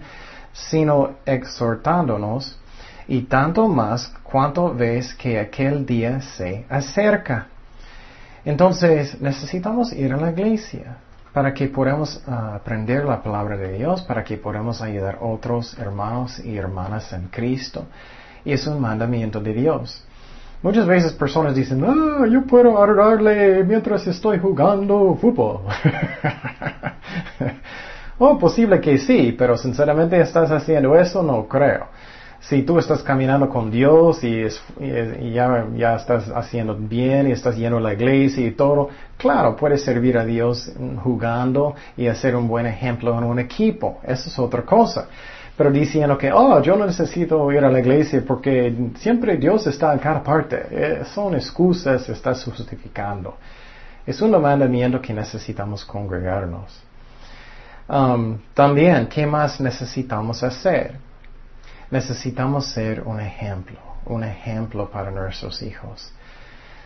sino 0.51 1.11
exhortándonos 1.25 2.59
y 3.07 3.21
tanto 3.21 3.67
más 3.69 4.13
cuanto 4.23 4.73
ves 4.73 5.13
que 5.13 5.39
aquel 5.39 5.85
día 5.85 6.19
se 6.21 6.65
acerca. 6.69 7.47
Entonces 8.43 9.21
necesitamos 9.21 9.93
ir 9.93 10.11
a 10.11 10.17
la 10.17 10.31
iglesia 10.31 10.97
para 11.33 11.53
que 11.53 11.67
podamos 11.67 12.21
ah, 12.27 12.55
aprender 12.55 13.03
la 13.03 13.21
palabra 13.21 13.57
de 13.57 13.73
Dios, 13.73 14.03
para 14.03 14.23
que 14.23 14.37
podamos 14.37 14.81
ayudar 14.81 15.17
a 15.19 15.25
otros 15.25 15.77
hermanos 15.79 16.39
y 16.39 16.55
hermanas 16.55 17.11
en 17.11 17.27
Cristo. 17.29 17.85
Y 18.45 18.53
es 18.53 18.67
un 18.67 18.79
mandamiento 18.79 19.39
de 19.39 19.53
Dios. 19.53 20.03
Muchas 20.61 20.85
veces 20.85 21.11
personas 21.13 21.55
dicen, 21.55 21.83
ah, 21.83 22.25
yo 22.29 22.43
puedo 22.43 22.77
adorarle 22.77 23.63
mientras 23.63 24.05
estoy 24.05 24.39
jugando 24.39 25.17
fútbol. 25.19 25.61
oh, 28.19 28.37
posible 28.37 28.79
que 28.79 28.99
sí, 28.99 29.35
pero 29.37 29.57
sinceramente 29.57 30.21
estás 30.21 30.51
haciendo 30.51 30.95
eso, 30.95 31.23
no 31.23 31.47
creo 31.47 31.87
si 32.43 32.63
tú 32.63 32.77
estás 32.77 33.01
caminando 33.01 33.47
con 33.47 33.71
Dios 33.71 34.21
y, 34.21 34.45
ya, 35.31 35.95
estás 35.95 36.29
haciendo 36.29 36.75
bien 36.75 37.29
y 37.29 37.31
estás 37.31 37.55
yendo 37.55 37.77
a 37.77 37.81
la 37.81 37.93
iglesia 37.93 38.45
y 38.45 38.51
todo, 38.51 38.89
claro, 39.17 39.55
puedes 39.55 39.81
servir 39.81 40.17
a 40.17 40.25
Dios 40.25 40.69
jugando 41.01 41.73
y 41.95 42.07
hacer 42.07 42.35
un 42.35 42.49
buen 42.49 42.65
ejemplo 42.65 43.17
en 43.17 43.23
un 43.23 43.39
equipo. 43.39 43.99
Eso 44.03 44.27
es 44.27 44.37
otra 44.37 44.63
cosa. 44.63 45.07
Pero 45.55 45.71
diciendo 45.71 46.17
que, 46.17 46.33
oh, 46.33 46.61
yo 46.61 46.75
no 46.75 46.85
necesito 46.85 47.49
ir 47.49 47.63
a 47.63 47.71
la 47.71 47.79
iglesia 47.79 48.21
porque 48.27 48.75
siempre 48.97 49.37
Dios 49.37 49.65
está 49.67 49.93
en 49.93 49.99
cada 49.99 50.21
parte. 50.21 50.65
Eh, 50.69 51.03
son 51.13 51.35
excusas, 51.35 52.09
estás 52.09 52.43
justificando. 52.43 53.37
Es 54.05 54.21
un 54.21 54.31
mandamiento 54.31 54.99
que 54.99 55.13
necesitamos 55.13 55.85
congregarnos. 55.85 56.83
Um, 57.87 58.39
también, 58.53 59.07
¿qué 59.07 59.25
más 59.25 59.61
necesitamos 59.61 60.43
hacer? 60.43 61.12
Necesitamos 61.93 62.65
ser 62.65 63.03
un 63.03 63.19
ejemplo, 63.21 63.77
un 64.05 64.23
ejemplo 64.23 64.89
para 64.89 65.11
nuestros 65.11 65.61
hijos. 65.61 66.11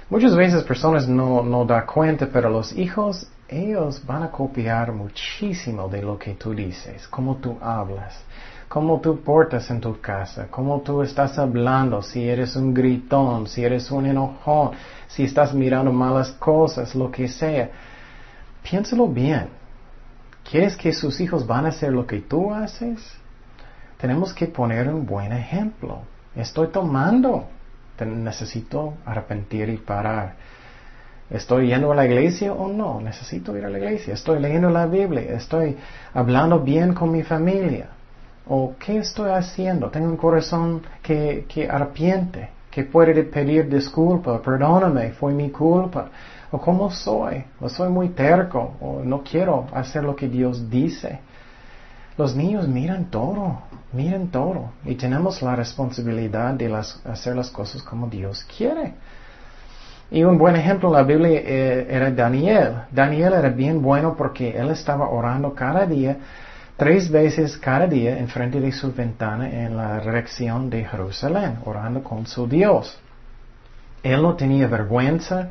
Muchas 0.09 0.35
veces 0.35 0.63
personas 0.63 1.07
no, 1.07 1.41
no 1.41 1.65
dan 1.65 1.85
cuenta, 1.85 2.27
pero 2.31 2.49
los 2.49 2.73
hijos, 2.77 3.27
ellos 3.47 4.01
van 4.05 4.23
a 4.23 4.31
copiar 4.31 4.91
muchísimo 4.91 5.87
de 5.87 6.01
lo 6.01 6.17
que 6.19 6.33
tú 6.35 6.53
dices, 6.53 7.07
cómo 7.07 7.37
tú 7.37 7.57
hablas, 7.61 8.21
cómo 8.67 8.99
tú 8.99 9.21
portas 9.21 9.69
en 9.69 9.79
tu 9.79 9.99
casa, 9.99 10.47
cómo 10.49 10.81
tú 10.81 11.01
estás 11.01 11.39
hablando, 11.39 12.01
si 12.01 12.27
eres 12.27 12.55
un 12.55 12.73
gritón, 12.73 13.47
si 13.47 13.63
eres 13.63 13.89
un 13.89 14.05
enojón, 14.05 14.71
si 15.07 15.23
estás 15.23 15.53
mirando 15.53 15.91
malas 15.91 16.31
cosas, 16.31 16.93
lo 16.95 17.09
que 17.09 17.27
sea. 17.27 17.69
Piénsalo 18.61 19.07
bien. 19.07 19.49
¿Quieres 20.49 20.75
que 20.75 20.91
sus 20.93 21.19
hijos 21.19 21.45
van 21.45 21.65
a 21.65 21.69
hacer 21.69 21.91
lo 21.91 22.05
que 22.05 22.19
tú 22.19 22.53
haces? 22.53 22.99
Tenemos 23.97 24.33
que 24.33 24.47
poner 24.47 24.87
un 24.87 25.05
buen 25.05 25.31
ejemplo. 25.31 25.99
Estoy 26.35 26.67
tomando, 26.67 27.45
necesito 28.05 28.93
arrepentir 29.05 29.69
y 29.69 29.77
parar. 29.77 30.35
¿Estoy 31.29 31.67
yendo 31.67 31.91
a 31.91 31.95
la 31.95 32.05
iglesia 32.05 32.53
o 32.53 32.69
no? 32.69 33.01
Necesito 33.01 33.57
ir 33.57 33.65
a 33.65 33.69
la 33.69 33.79
iglesia. 33.79 34.13
¿Estoy 34.13 34.39
leyendo 34.39 34.69
la 34.69 34.85
Biblia? 34.85 35.33
¿Estoy 35.33 35.75
hablando 36.13 36.59
bien 36.59 36.93
con 36.93 37.11
mi 37.11 37.23
familia? 37.23 37.87
¿O 38.47 38.75
qué 38.79 38.99
estoy 38.99 39.31
haciendo? 39.31 39.89
Tengo 39.89 40.07
un 40.07 40.15
corazón 40.15 40.81
que, 41.01 41.45
que 41.49 41.67
arrepiente, 41.67 42.49
que 42.71 42.83
puede 42.83 43.23
pedir 43.23 43.67
disculpa, 43.67 44.41
perdóname, 44.41 45.11
fue 45.11 45.33
mi 45.33 45.49
culpa. 45.49 46.09
¿O 46.49 46.61
cómo 46.61 46.89
soy? 46.91 47.43
¿O 47.59 47.67
soy 47.67 47.89
muy 47.89 48.09
terco? 48.09 48.75
¿O 48.79 49.01
no 49.03 49.21
quiero 49.21 49.67
hacer 49.73 50.03
lo 50.03 50.15
que 50.15 50.29
Dios 50.29 50.69
dice? 50.69 51.19
Los 52.17 52.35
niños 52.35 52.67
miran 52.67 53.11
todo, 53.11 53.61
miran 53.93 54.27
todo. 54.29 54.71
Y 54.85 54.95
tenemos 54.95 55.41
la 55.41 55.55
responsabilidad 55.55 56.53
de 56.55 56.73
hacer 56.73 57.35
las 57.35 57.51
cosas 57.51 57.83
como 57.83 58.07
Dios 58.07 58.43
quiere. 58.57 58.93
Y 60.09 60.23
un 60.23 60.37
buen 60.37 60.55
ejemplo 60.55 60.89
en 60.89 60.95
la 60.95 61.03
Biblia 61.03 61.41
eh, 61.43 61.87
era 61.89 62.09
Daniel. 62.11 62.73
Daniel 62.91 63.33
era 63.33 63.49
bien 63.49 63.81
bueno 63.81 64.15
porque 64.17 64.57
él 64.57 64.71
estaba 64.71 65.09
orando 65.09 65.53
cada 65.53 65.85
día, 65.85 66.17
tres 66.75 67.11
veces 67.11 67.57
cada 67.57 67.87
día, 67.87 68.17
en 68.17 68.27
frente 68.29 68.59
de 68.59 68.71
su 68.71 68.93
ventana 68.93 69.49
en 69.49 69.75
la 69.75 69.99
dirección 69.99 70.69
de 70.69 70.85
Jerusalén, 70.85 71.57
orando 71.65 72.01
con 72.03 72.25
su 72.25 72.47
Dios. 72.47 72.97
Él 74.01 74.21
no 74.21 74.35
tenía 74.35 74.67
vergüenza 74.67 75.49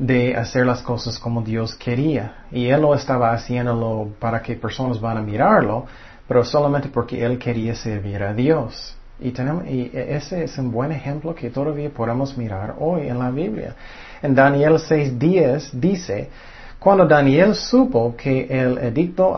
de 0.00 0.34
hacer 0.34 0.64
las 0.64 0.80
cosas 0.80 1.18
como 1.18 1.42
Dios 1.42 1.74
quería. 1.74 2.46
Y 2.50 2.68
Él 2.68 2.80
no 2.80 2.94
estaba 2.94 3.32
haciéndolo 3.32 4.08
para 4.18 4.40
que 4.40 4.56
personas 4.56 4.98
van 4.98 5.18
a 5.18 5.20
mirarlo, 5.20 5.84
pero 6.26 6.42
solamente 6.42 6.88
porque 6.88 7.22
Él 7.22 7.38
quería 7.38 7.74
servir 7.74 8.22
a 8.22 8.32
Dios. 8.32 8.96
Y, 9.20 9.30
tenemos, 9.32 9.66
y 9.66 9.90
ese 9.92 10.44
es 10.44 10.56
un 10.56 10.72
buen 10.72 10.90
ejemplo 10.90 11.34
que 11.34 11.50
todavía 11.50 11.90
podemos 11.90 12.36
mirar 12.38 12.76
hoy 12.78 13.08
en 13.08 13.18
la 13.18 13.30
Biblia. 13.30 13.74
En 14.22 14.34
Daniel 14.34 14.76
6.10 14.76 15.72
dice, 15.72 16.30
cuando 16.78 17.06
Daniel 17.06 17.54
supo 17.54 18.16
que 18.16 18.46
el 18.48 18.78
edicto 18.78 19.36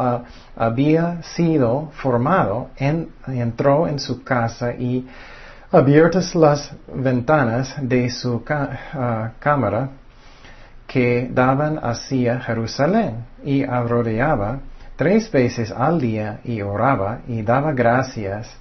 había 0.57 1.21
sido 1.25 1.91
formado, 1.95 2.69
entró 3.27 3.89
en 3.89 3.99
su 3.99 4.23
casa 4.23 4.73
y 4.75 5.05
abiertas 5.73 6.37
las 6.37 6.73
ventanas 6.95 7.75
de 7.83 8.09
su 8.11 8.45
ah, 8.49 9.33
cámara, 9.41 9.91
que 10.93 11.31
daban 11.33 11.79
hacia 11.83 12.39
Jerusalén 12.41 13.25
y 13.43 13.65
rodeaba 13.65 14.61
tres 14.95 15.31
veces 15.33 15.73
al 15.73 15.99
día 15.99 16.41
y 16.45 16.61
oraba 16.61 17.21
y 17.27 17.41
daba 17.41 17.73
gracias 17.73 18.55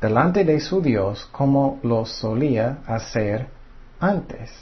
delante 0.00 0.44
de 0.44 0.60
su 0.60 0.80
Dios 0.80 1.28
como 1.32 1.80
lo 1.82 2.06
solía 2.06 2.78
hacer 2.86 3.48
antes. 3.98 4.52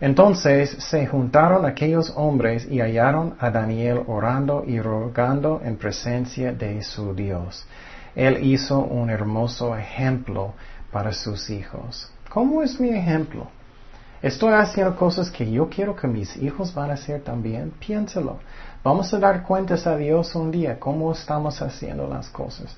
Entonces 0.00 0.70
se 0.70 1.06
juntaron 1.06 1.66
aquellos 1.66 2.12
hombres 2.16 2.66
y 2.70 2.80
hallaron 2.80 3.34
a 3.38 3.50
Daniel 3.50 4.02
orando 4.06 4.64
y 4.66 4.80
rogando 4.80 5.60
en 5.62 5.76
presencia 5.76 6.52
de 6.52 6.82
su 6.82 7.14
Dios. 7.14 7.66
Él 8.14 8.42
hizo 8.42 8.78
un 8.80 9.10
hermoso 9.10 9.76
ejemplo 9.76 10.54
para 10.90 11.12
sus 11.12 11.50
hijos. 11.50 12.10
¿Cómo 12.30 12.62
es 12.62 12.80
mi 12.80 12.88
ejemplo? 12.88 13.48
¿Estoy 14.22 14.54
haciendo 14.54 14.96
cosas 14.96 15.30
que 15.30 15.50
yo 15.50 15.68
quiero 15.68 15.94
que 15.94 16.06
mis 16.06 16.36
hijos 16.38 16.72
van 16.72 16.90
a 16.90 16.94
hacer 16.94 17.20
también? 17.20 17.72
Piénselo. 17.78 18.38
Vamos 18.82 19.12
a 19.12 19.18
dar 19.18 19.42
cuentas 19.42 19.86
a 19.86 19.94
Dios 19.96 20.34
un 20.34 20.50
día 20.50 20.80
cómo 20.80 21.12
estamos 21.12 21.60
haciendo 21.60 22.08
las 22.08 22.30
cosas. 22.30 22.74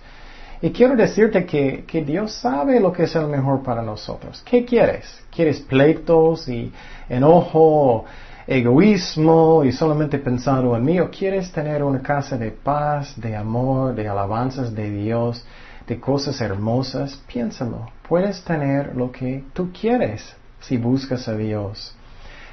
Y 0.61 0.71
quiero 0.71 0.97
decirte 0.97 1.47
que, 1.47 1.85
que, 1.87 2.03
Dios 2.03 2.33
sabe 2.33 2.81
lo 2.81 2.93
que 2.93 3.05
es 3.05 3.15
el 3.15 3.29
mejor 3.29 3.63
para 3.63 3.83
nosotros. 3.83 4.43
¿Qué 4.45 4.65
quieres? 4.65 5.05
¿Quieres 5.31 5.61
pleitos 5.61 6.49
y 6.49 6.73
enojo, 7.09 8.05
egoísmo 8.45 9.63
y 9.63 9.71
solamente 9.71 10.19
pensando 10.19 10.77
en 10.77 10.85
mí? 10.85 10.99
¿O 10.99 11.09
quieres 11.09 11.53
tener 11.53 11.85
una 11.85 12.03
casa 12.03 12.37
de 12.37 12.51
paz, 12.51 13.15
de 13.21 13.37
amor, 13.37 13.95
de 13.95 14.09
alabanzas 14.09 14.75
de 14.75 14.91
Dios, 14.91 15.47
de 15.87 16.01
cosas 16.01 16.41
hermosas? 16.41 17.23
Piénsalo. 17.29 17.91
Puedes 18.09 18.43
tener 18.43 18.97
lo 18.97 19.13
que 19.13 19.45
tú 19.53 19.71
quieres 19.73 20.35
si 20.61 20.77
buscas 20.77 21.29
a 21.29 21.37
Dios. 21.37 21.95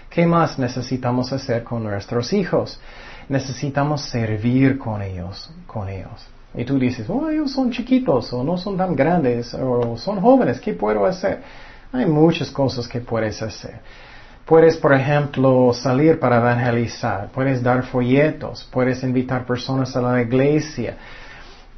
¿Qué 0.10 0.26
más 0.26 0.58
necesitamos 0.58 1.34
hacer 1.34 1.64
con 1.64 1.84
nuestros 1.84 2.32
hijos? 2.34 2.80
Necesitamos 3.28 4.02
servir 4.04 4.78
con 4.78 5.02
ellos, 5.02 5.52
con 5.68 5.90
ellos. 5.90 6.28
Y 6.54 6.64
tú 6.64 6.80
dices, 6.80 7.10
oh, 7.10 7.30
ellos 7.30 7.52
son 7.52 7.72
chiquitos 7.72 8.32
o 8.32 8.44
no 8.44 8.58
son 8.58 8.78
tan 8.78 8.96
grandes 8.96 9.54
o 9.54 9.98
son 9.98 10.22
jóvenes, 10.22 10.60
¿qué 10.62 10.74
puedo 10.74 11.06
hacer? 11.06 11.42
Hay 11.92 12.06
muchas 12.06 12.50
cosas 12.50 12.88
que 12.88 13.02
puedes 13.02 13.42
hacer. 13.42 13.80
Puedes, 14.46 14.78
por 14.78 14.94
ejemplo, 14.94 15.74
salir 15.74 16.20
para 16.20 16.38
evangelizar, 16.38 17.30
puedes 17.34 17.64
dar 17.64 17.84
folletos, 17.84 18.68
puedes 18.72 19.04
invitar 19.04 19.46
personas 19.46 19.96
a 19.96 20.02
la 20.02 20.22
iglesia, 20.22 20.96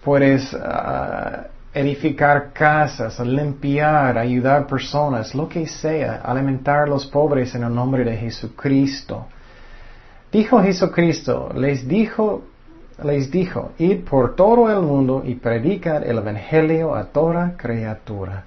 puedes 0.03 0.53
ah, 0.53 1.47
edificar 1.79 2.51
casas, 2.53 3.19
limpiar, 3.19 4.17
ayudar 4.17 4.65
personas, 4.65 5.35
lo 5.35 5.47
que 5.47 5.67
sea, 5.67 6.21
alimentar 6.23 6.79
a 6.79 6.87
los 6.87 7.05
pobres 7.05 7.53
en 7.55 7.63
el 7.63 7.73
nombre 7.73 8.03
de 8.03 8.17
Jesucristo. 8.17 9.27
Dijo 10.31 10.61
Jesucristo, 10.61 11.51
les 11.55 11.87
dijo 11.87 12.43
les 13.03 13.29
dijo, 13.29 13.73
id 13.77 14.05
por 14.05 14.35
todo 14.35 14.71
el 14.71 14.81
mundo 14.81 15.21
y 15.23 15.35
predicad 15.35 16.03
el 16.03 16.17
Evangelio 16.17 16.95
a 16.95 17.05
toda 17.05 17.55
criatura. 17.55 18.43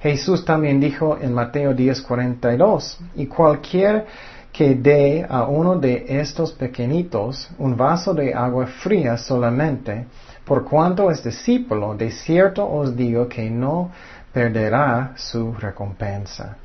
Jesús 0.00 0.44
también 0.44 0.78
dijo 0.78 1.18
en 1.20 1.32
Mateo 1.32 1.72
10:42, 1.74 2.98
y 3.16 3.26
cualquier 3.26 4.06
que 4.52 4.74
dé 4.74 5.26
a 5.28 5.44
uno 5.46 5.78
de 5.78 6.06
estos 6.08 6.52
pequeñitos 6.52 7.50
un 7.58 7.76
vaso 7.76 8.14
de 8.14 8.32
agua 8.32 8.66
fría 8.66 9.16
solamente, 9.16 10.06
por 10.46 10.64
cuanto 10.64 11.10
es 11.10 11.24
discípulo, 11.24 11.96
de 11.96 12.12
cierto 12.12 12.66
os 12.66 12.96
digo 12.96 13.28
que 13.28 13.50
no 13.50 13.90
perderá 14.32 15.12
su 15.16 15.52
recompensa. 15.52 16.56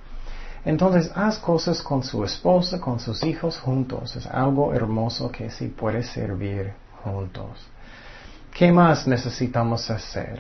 Entonces, 0.64 1.12
haz 1.16 1.40
cosas 1.40 1.82
con 1.82 2.04
su 2.04 2.24
esposa, 2.24 2.80
con 2.80 3.00
sus 3.00 3.24
hijos 3.24 3.58
juntos. 3.58 4.16
Es 4.16 4.28
algo 4.28 4.74
hermoso 4.76 5.32
que 5.32 5.50
sí 5.50 5.68
puede 5.68 6.04
servir 6.04 6.74
juntos. 7.04 7.68
¿Qué 8.54 8.72
más 8.72 9.08
necesitamos 9.08 9.90
hacer? 9.90 10.40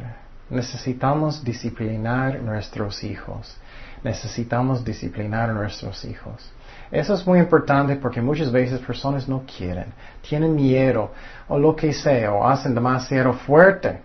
Necesitamos 0.51 1.43
disciplinar 1.43 2.41
nuestros 2.41 3.03
hijos. 3.05 3.57
Necesitamos 4.03 4.83
disciplinar 4.83 5.49
nuestros 5.53 6.03
hijos. 6.03 6.51
Eso 6.91 7.13
es 7.13 7.25
muy 7.25 7.39
importante 7.39 7.95
porque 7.95 8.21
muchas 8.21 8.51
veces 8.51 8.81
personas 8.81 9.29
no 9.29 9.43
quieren, 9.45 9.93
tienen 10.27 10.53
miedo 10.53 11.11
o 11.47 11.57
lo 11.57 11.73
que 11.73 11.93
sea, 11.93 12.33
o 12.33 12.45
hacen 12.45 12.75
demasiado 12.75 13.31
fuerte. 13.31 14.01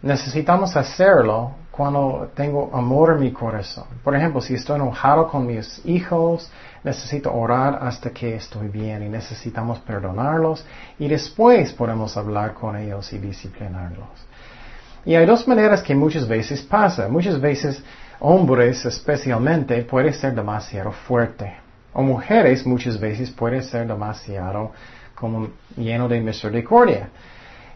Necesitamos 0.00 0.74
hacerlo 0.76 1.52
cuando 1.70 2.30
tengo 2.34 2.70
amor 2.72 3.12
en 3.12 3.20
mi 3.20 3.32
corazón. 3.32 3.84
Por 4.02 4.16
ejemplo, 4.16 4.40
si 4.40 4.54
estoy 4.54 4.76
enojado 4.76 5.28
con 5.28 5.46
mis 5.46 5.84
hijos, 5.84 6.50
necesito 6.84 7.34
orar 7.34 7.80
hasta 7.82 8.10
que 8.10 8.36
estoy 8.36 8.68
bien 8.68 9.02
y 9.02 9.10
necesitamos 9.10 9.78
perdonarlos 9.80 10.64
y 10.98 11.06
después 11.06 11.74
podemos 11.74 12.16
hablar 12.16 12.54
con 12.54 12.76
ellos 12.76 13.12
y 13.12 13.18
disciplinarlos. 13.18 14.08
Y 15.06 15.14
hay 15.14 15.24
dos 15.24 15.48
maneras 15.48 15.82
que 15.82 15.94
muchas 15.94 16.28
veces 16.28 16.60
pasa. 16.62 17.08
Muchas 17.08 17.40
veces 17.40 17.82
hombres 18.20 18.84
especialmente 18.84 19.82
puede 19.82 20.12
ser 20.12 20.34
demasiado 20.34 20.92
fuerte. 20.92 21.54
O 21.94 22.02
mujeres 22.02 22.66
muchas 22.66 23.00
veces 23.00 23.30
puede 23.30 23.62
ser 23.62 23.86
demasiado 23.86 24.72
como 25.14 25.48
lleno 25.76 26.08
de 26.08 26.20
misericordia 26.20 27.08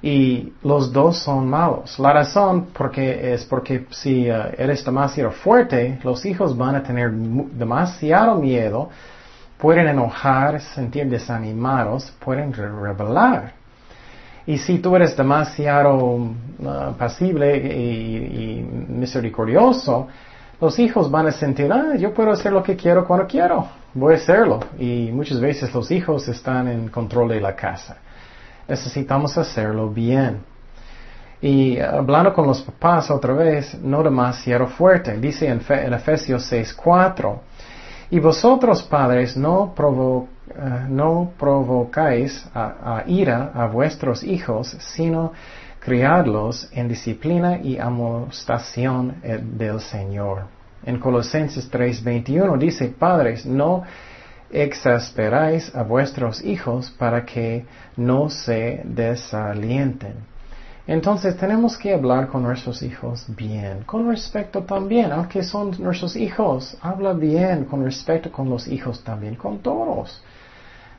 y 0.03 0.53
los 0.63 0.93
dos 0.93 1.19
son 1.19 1.49
malos. 1.49 1.99
La 1.99 2.13
razón 2.13 2.69
porque 2.73 3.35
es 3.35 3.45
porque 3.45 3.87
si 3.91 4.31
uh, 4.31 4.51
eres 4.57 4.85
demasiado 4.85 5.31
fuerte, 5.31 5.99
los 6.03 6.25
hijos 6.25 6.57
van 6.57 6.77
a 6.77 6.83
tener 6.83 7.11
demasiado 7.13 8.37
miedo, 8.37 8.89
pueden 9.59 9.89
enojar, 9.89 10.61
sentir 10.61 11.09
desanimados, 11.09 12.13
pueden 12.25 12.53
rebelar. 12.53 13.60
Y 14.51 14.59
si 14.59 14.79
tú 14.79 14.97
eres 14.97 15.17
demasiado 15.17 15.97
uh, 15.97 16.95
pasible 16.99 17.57
y, 17.57 18.63
misericordioso, 18.89 20.09
los 20.61 20.79
hijos 20.79 21.11
van 21.11 21.27
a 21.29 21.33
sentir, 21.33 21.73
ah, 21.73 21.95
yo 21.97 22.13
puedo 22.13 22.31
hacer 22.33 22.53
lo 22.53 22.63
que 22.63 22.77
quiero 22.77 23.07
cuando 23.07 23.27
quiero, 23.27 23.69
voy 23.95 24.15
a 24.15 24.17
hacerlo. 24.17 24.61
Y 24.79 25.11
muchas 25.13 25.41
veces 25.41 25.73
los 25.73 25.91
hijos 25.91 26.29
están 26.29 26.69
en 26.69 26.89
control 26.89 27.29
de 27.29 27.41
la 27.41 27.55
casa 27.55 27.97
necesitamos 28.71 29.37
hacerlo 29.37 29.91
bien. 29.91 30.43
Y 31.43 31.79
hablando 31.79 32.33
con 32.33 32.47
los 32.47 32.63
papás 32.63 33.11
otra 33.11 33.33
vez, 33.35 33.75
no 33.83 34.03
demasiado 34.03 34.67
fuerte. 34.67 35.17
Dice 35.19 35.49
en, 35.49 35.61
Efesios 35.93 36.51
6:4, 36.53 37.41
y 38.11 38.21
vosotros 38.21 38.83
padres 38.83 39.37
no, 39.37 39.73
eh, 40.51 40.87
no 40.89 41.33
provocáis 41.39 42.45
a, 42.55 43.05
ira 43.07 43.53
a 43.55 43.67
vuestros 43.67 44.23
hijos, 44.25 44.77
sino 44.81 45.33
criadlos 45.79 46.69
en 46.73 46.89
disciplina 46.89 47.59
y 47.59 47.79
amostación 47.79 49.17
eh, 49.23 49.41
del 49.43 49.81
Señor. 49.81 50.45
En 50.85 50.99
Colosenses 50.99 51.71
3:21 51.71 52.59
dice, 52.59 52.89
padres, 52.89 53.47
no 53.47 53.85
exasperáis 54.51 55.73
a 55.75 55.85
vuestros 55.85 56.45
hijos 56.45 56.91
para 56.91 57.25
que 57.25 57.65
no 57.97 58.29
se 58.29 58.83
desalienten. 58.85 60.15
Entonces 60.87 61.37
tenemos 61.37 61.77
que 61.77 61.95
hablar 61.95 62.27
con 62.27 62.43
nuestros 62.43 62.83
hijos 62.83 63.25
bien, 63.29 63.85
con 63.85 64.09
respeto 64.09 64.65
también, 64.65 65.13
aunque 65.13 65.45
son 65.45 65.77
nuestros 65.79 66.17
hijos, 66.17 66.77
habla 66.81 67.13
bien 67.13 67.65
con 67.67 67.85
respeto 67.85 68.33
con 68.33 68.51
los 68.51 68.67
hijos 68.67 69.05
también, 69.05 69.37
con 69.37 69.59
todos. 69.59 70.21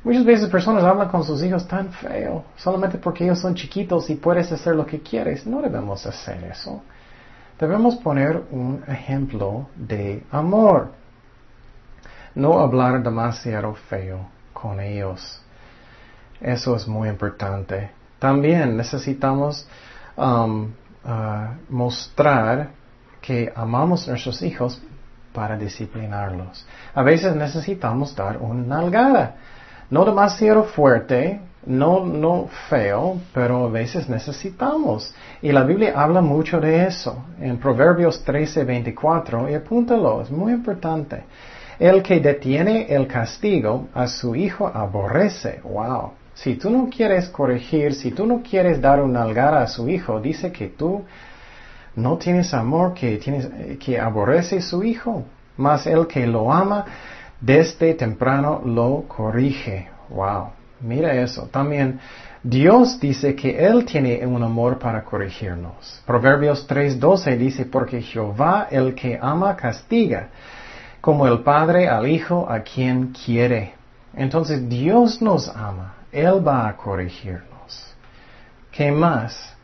Muchas 0.03 0.25
veces 0.25 0.49
personas 0.49 0.83
hablan 0.83 1.09
con 1.09 1.23
sus 1.23 1.43
hijos 1.43 1.67
tan 1.67 1.91
feo, 1.91 2.45
solamente 2.55 2.97
porque 2.97 3.23
ellos 3.23 3.39
son 3.39 3.53
chiquitos 3.53 4.09
y 4.09 4.15
puedes 4.15 4.51
hacer 4.51 4.75
lo 4.75 4.85
que 4.85 5.01
quieres. 5.01 5.45
No 5.45 5.61
debemos 5.61 6.05
hacer 6.05 6.43
eso. 6.45 6.81
Debemos 7.59 7.95
poner 7.97 8.41
un 8.49 8.83
ejemplo 8.87 9.67
de 9.75 10.23
amor 10.31 11.01
no 12.35 12.59
hablar 12.59 13.03
demasiado 13.03 13.73
feo 13.73 14.27
con 14.53 14.79
ellos. 14.79 15.41
Eso 16.39 16.75
es 16.75 16.87
muy 16.87 17.09
importante. 17.09 17.91
También 18.19 18.77
necesitamos 18.77 19.67
um, 20.15 20.71
uh, 21.03 21.53
mostrar 21.69 22.69
que 23.21 23.51
amamos 23.55 24.07
a 24.07 24.11
nuestros 24.11 24.41
hijos 24.41 24.81
para 25.33 25.57
disciplinarlos. 25.57 26.65
A 26.93 27.03
veces 27.03 27.35
necesitamos 27.35 28.15
dar 28.15 28.37
una 28.37 28.77
nalgada. 28.77 29.35
No 29.91 30.05
demasiado 30.05 30.63
fuerte, 30.63 31.41
no, 31.65 32.05
no 32.05 32.47
feo, 32.69 33.19
pero 33.33 33.65
a 33.65 33.69
veces 33.69 34.07
necesitamos. 34.07 35.13
Y 35.41 35.51
la 35.51 35.63
Biblia 35.63 35.93
habla 35.95 36.21
mucho 36.21 36.61
de 36.61 36.85
eso. 36.85 37.25
En 37.41 37.57
Proverbios 37.57 38.23
13, 38.23 38.63
24, 38.63 39.49
y 39.49 39.53
apúntalo, 39.53 40.21
es 40.21 40.31
muy 40.31 40.53
importante. 40.53 41.23
El 41.77 42.01
que 42.01 42.21
detiene 42.21 42.85
el 42.89 43.05
castigo 43.05 43.89
a 43.93 44.07
su 44.07 44.33
hijo 44.33 44.71
aborrece. 44.73 45.59
Wow. 45.63 46.13
Si 46.35 46.55
tú 46.55 46.69
no 46.69 46.89
quieres 46.89 47.27
corregir, 47.27 47.93
si 47.93 48.11
tú 48.11 48.25
no 48.25 48.41
quieres 48.41 48.79
dar 48.79 49.01
una 49.01 49.23
algara 49.23 49.61
a 49.61 49.67
su 49.67 49.89
hijo, 49.89 50.21
dice 50.21 50.53
que 50.53 50.69
tú 50.69 51.03
no 51.97 52.17
tienes 52.17 52.53
amor, 52.53 52.93
que, 52.93 53.17
tienes, 53.17 53.49
que 53.77 53.99
aborrece 53.99 54.59
a 54.59 54.61
su 54.61 54.83
hijo. 54.83 55.25
Mas 55.57 55.85
el 55.85 56.07
que 56.07 56.25
lo 56.25 56.51
ama, 56.51 56.85
desde 57.41 57.95
temprano 57.95 58.61
lo 58.63 59.05
corrige. 59.07 59.89
Wow. 60.09 60.51
Mira 60.79 61.13
eso. 61.13 61.47
También 61.51 61.99
Dios 62.43 62.99
dice 62.99 63.35
que 63.35 63.65
Él 63.65 63.85
tiene 63.85 64.25
un 64.25 64.41
amor 64.41 64.79
para 64.79 65.03
corregirnos. 65.03 66.01
Proverbios 66.05 66.67
3.12 66.67 67.37
dice, 67.37 67.65
porque 67.65 68.01
Jehová 68.01 68.67
el 68.71 68.95
que 68.95 69.19
ama 69.21 69.55
castiga 69.55 70.29
como 71.01 71.27
el 71.27 71.39
Padre 71.39 71.87
al 71.87 72.07
Hijo 72.07 72.47
a 72.49 72.61
quien 72.61 73.07
quiere. 73.07 73.73
Entonces 74.15 74.67
Dios 74.67 75.21
nos 75.21 75.49
ama. 75.49 75.95
Él 76.11 76.45
va 76.45 76.67
a 76.67 76.75
corregirnos. 76.75 77.95
¿Qué 78.71 78.91
más? 78.91 79.55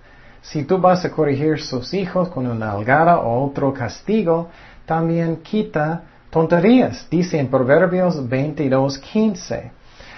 Si 0.42 0.64
tú 0.64 0.78
vas 0.78 1.04
a 1.04 1.12
corregir 1.12 1.60
sus 1.60 1.94
hijos 1.94 2.30
con 2.30 2.48
una 2.48 2.72
algara 2.72 3.20
o 3.20 3.46
otro 3.46 3.74
castigo, 3.74 4.50
también 4.86 5.38
quita 5.38 6.04
tonterías. 6.38 7.08
Dice 7.10 7.40
en 7.40 7.48
Proverbios 7.48 8.16
22.15. 8.30 9.72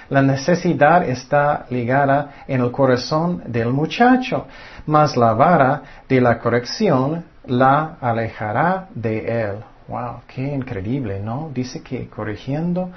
La 0.09 0.21
necesidad 0.21 1.07
está 1.07 1.65
ligada 1.69 2.43
en 2.45 2.59
el 2.59 2.71
corazón 2.71 3.41
del 3.45 3.69
muchacho, 3.69 4.45
mas 4.85 5.15
la 5.15 5.33
vara 5.33 5.81
de 6.09 6.19
la 6.19 6.39
corrección 6.39 7.23
la 7.45 7.95
alejará 8.01 8.89
de 8.93 9.43
él. 9.43 9.55
Wow, 9.87 10.23
qué 10.27 10.41
increíble, 10.41 11.21
¿no? 11.21 11.51
Dice 11.53 11.81
que 11.81 12.09
corrigiendo 12.09 12.89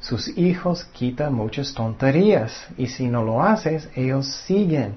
sus 0.00 0.28
hijos 0.38 0.84
quita 0.84 1.28
muchas 1.28 1.74
tonterías 1.74 2.66
y 2.78 2.86
si 2.86 3.08
no 3.08 3.22
lo 3.22 3.42
haces, 3.42 3.90
ellos 3.94 4.26
siguen. 4.46 4.94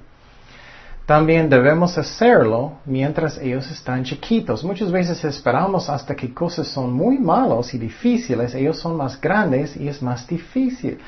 También 1.06 1.50
debemos 1.50 1.98
hacerlo 1.98 2.78
mientras 2.86 3.36
ellos 3.36 3.70
están 3.70 4.04
chiquitos. 4.04 4.64
Muchas 4.64 4.90
veces 4.90 5.22
esperamos 5.24 5.90
hasta 5.90 6.14
que 6.14 6.32
cosas 6.32 6.66
son 6.66 6.94
muy 6.94 7.18
malos 7.18 7.74
y 7.74 7.78
difíciles, 7.78 8.54
ellos 8.54 8.78
son 8.78 8.96
más 8.96 9.20
grandes 9.20 9.76
y 9.76 9.86
es 9.86 10.00
más 10.02 10.26
difícil. 10.26 10.98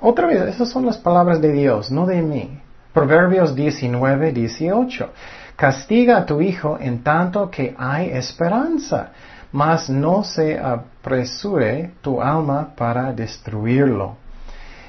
Otra 0.00 0.28
vez, 0.28 0.42
esas 0.42 0.68
son 0.68 0.86
las 0.86 0.98
palabras 0.98 1.40
de 1.40 1.52
Dios, 1.52 1.90
no 1.90 2.06
de 2.06 2.22
mí. 2.22 2.60
Proverbios 2.92 3.54
19, 3.56 4.32
18. 4.32 5.10
Castiga 5.56 6.18
a 6.18 6.26
tu 6.26 6.40
hijo 6.40 6.78
en 6.80 7.02
tanto 7.02 7.50
que 7.50 7.74
hay 7.76 8.10
esperanza, 8.10 9.10
mas 9.50 9.90
no 9.90 10.22
se 10.22 10.56
apresure 10.58 11.94
tu 12.00 12.22
alma 12.22 12.74
para 12.76 13.12
destruirlo. 13.12 14.16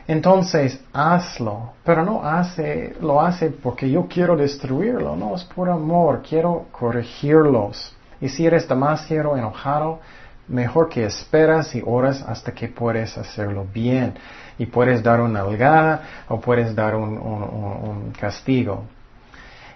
Entonces, 0.07 0.79
hazlo, 0.93 1.73
pero 1.83 2.03
no 2.03 2.23
hace, 2.23 2.95
lo 3.01 3.19
hace 3.21 3.49
porque 3.49 3.89
yo 3.89 4.07
quiero 4.07 4.37
destruirlo, 4.37 5.17
no, 5.17 5.35
es 5.35 5.43
por 5.43 5.69
amor, 5.69 6.23
quiero 6.27 6.67
corregirlos. 6.71 7.93
Y 8.21 8.29
si 8.29 8.45
eres 8.45 8.67
demasiado 8.67 9.35
enojado, 9.35 9.99
mejor 10.47 10.87
que 10.87 11.03
esperas 11.05 11.75
y 11.75 11.83
oras 11.85 12.23
hasta 12.25 12.53
que 12.53 12.69
puedes 12.69 13.17
hacerlo 13.17 13.65
bien. 13.73 14.13
Y 14.57 14.65
puedes 14.65 15.03
dar 15.03 15.19
una 15.19 15.41
algada 15.41 16.01
o 16.29 16.39
puedes 16.39 16.73
dar 16.73 16.95
un 16.95 18.13
castigo. 18.17 18.85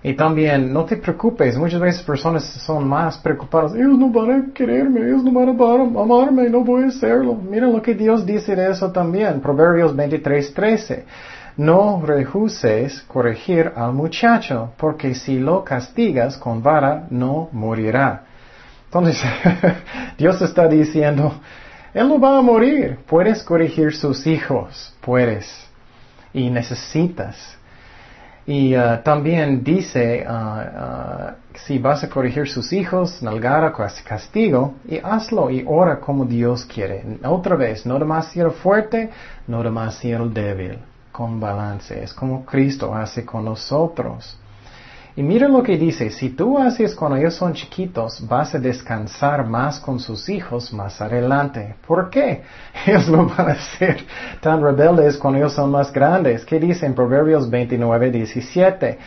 Y 0.03 0.13
también, 0.15 0.73
no 0.73 0.83
te 0.83 0.97
preocupes, 0.97 1.55
muchas 1.57 1.79
veces 1.79 2.01
personas 2.01 2.43
son 2.43 2.87
más 2.87 3.19
preocupadas, 3.19 3.75
ellos 3.75 3.99
no 3.99 4.09
van 4.09 4.31
a 4.31 4.53
quererme, 4.53 5.01
ellos 5.01 5.23
no 5.23 5.31
van 5.31 5.49
a 5.49 6.01
amarme, 6.01 6.49
no 6.49 6.63
voy 6.63 6.85
a 6.85 6.87
hacerlo. 6.87 7.35
Mira 7.35 7.67
lo 7.67 7.81
que 7.83 7.93
Dios 7.93 8.25
dice 8.25 8.55
de 8.55 8.71
eso 8.71 8.91
también, 8.91 9.41
Proverbios 9.41 9.95
23, 9.95 10.53
13. 10.55 11.05
No 11.57 12.01
rehuses 12.03 13.03
corregir 13.03 13.71
al 13.75 13.93
muchacho, 13.93 14.71
porque 14.77 15.13
si 15.13 15.39
lo 15.39 15.63
castigas 15.63 16.35
con 16.37 16.63
vara, 16.63 17.05
no 17.11 17.49
morirá. 17.51 18.23
Entonces, 18.85 19.21
Dios 20.17 20.41
está 20.41 20.67
diciendo, 20.67 21.31
Él 21.93 22.07
no 22.07 22.19
va 22.19 22.39
a 22.39 22.41
morir, 22.41 22.97
puedes 23.05 23.43
corregir 23.43 23.93
sus 23.93 24.25
hijos, 24.25 24.95
puedes, 25.01 25.47
y 26.33 26.49
necesitas. 26.49 27.60
Y 28.47 28.75
uh, 28.75 29.01
también 29.03 29.63
dice, 29.63 30.25
uh, 30.27 30.31
uh, 30.31 31.33
si 31.53 31.77
vas 31.77 32.03
a 32.03 32.09
corregir 32.09 32.47
sus 32.47 32.73
hijos, 32.73 33.21
nalgara 33.21 33.71
castigo, 34.03 34.73
y 34.87 34.97
hazlo 34.97 35.49
y 35.51 35.63
ora 35.67 35.99
como 35.99 36.25
Dios 36.25 36.65
quiere. 36.65 37.03
Otra 37.23 37.55
vez, 37.55 37.85
no 37.85 37.99
demasiado 37.99 38.51
fuerte, 38.51 39.11
no 39.47 39.61
demasiado 39.61 40.27
débil, 40.27 40.79
con 41.11 41.39
balance. 41.39 42.03
Es 42.03 42.13
como 42.13 42.43
Cristo 42.43 42.95
hace 42.95 43.23
con 43.25 43.45
nosotros. 43.45 44.37
Y 45.15 45.23
mira 45.23 45.49
lo 45.49 45.61
que 45.61 45.77
dice, 45.77 46.09
si 46.09 46.29
tú 46.29 46.57
haces 46.57 46.95
cuando 46.95 47.17
ellos 47.17 47.35
son 47.35 47.53
chiquitos, 47.53 48.25
vas 48.27 48.55
a 48.55 48.59
descansar 48.59 49.45
más 49.45 49.79
con 49.79 49.99
sus 49.99 50.29
hijos 50.29 50.71
más 50.71 51.01
adelante. 51.01 51.75
¿Por 51.85 52.09
qué? 52.09 52.43
Ellos 52.85 53.09
no 53.09 53.27
van 53.27 53.49
a 53.49 53.55
ser 53.55 54.05
tan 54.39 54.61
rebeldes 54.61 55.17
cuando 55.17 55.39
ellos 55.39 55.53
son 55.53 55.69
más 55.71 55.91
grandes. 55.91 56.45
¿Qué 56.45 56.59
dice 56.59 56.85
en 56.85 56.93
Proverbios 56.93 57.49
29, 57.49 58.09
17? 58.11 58.97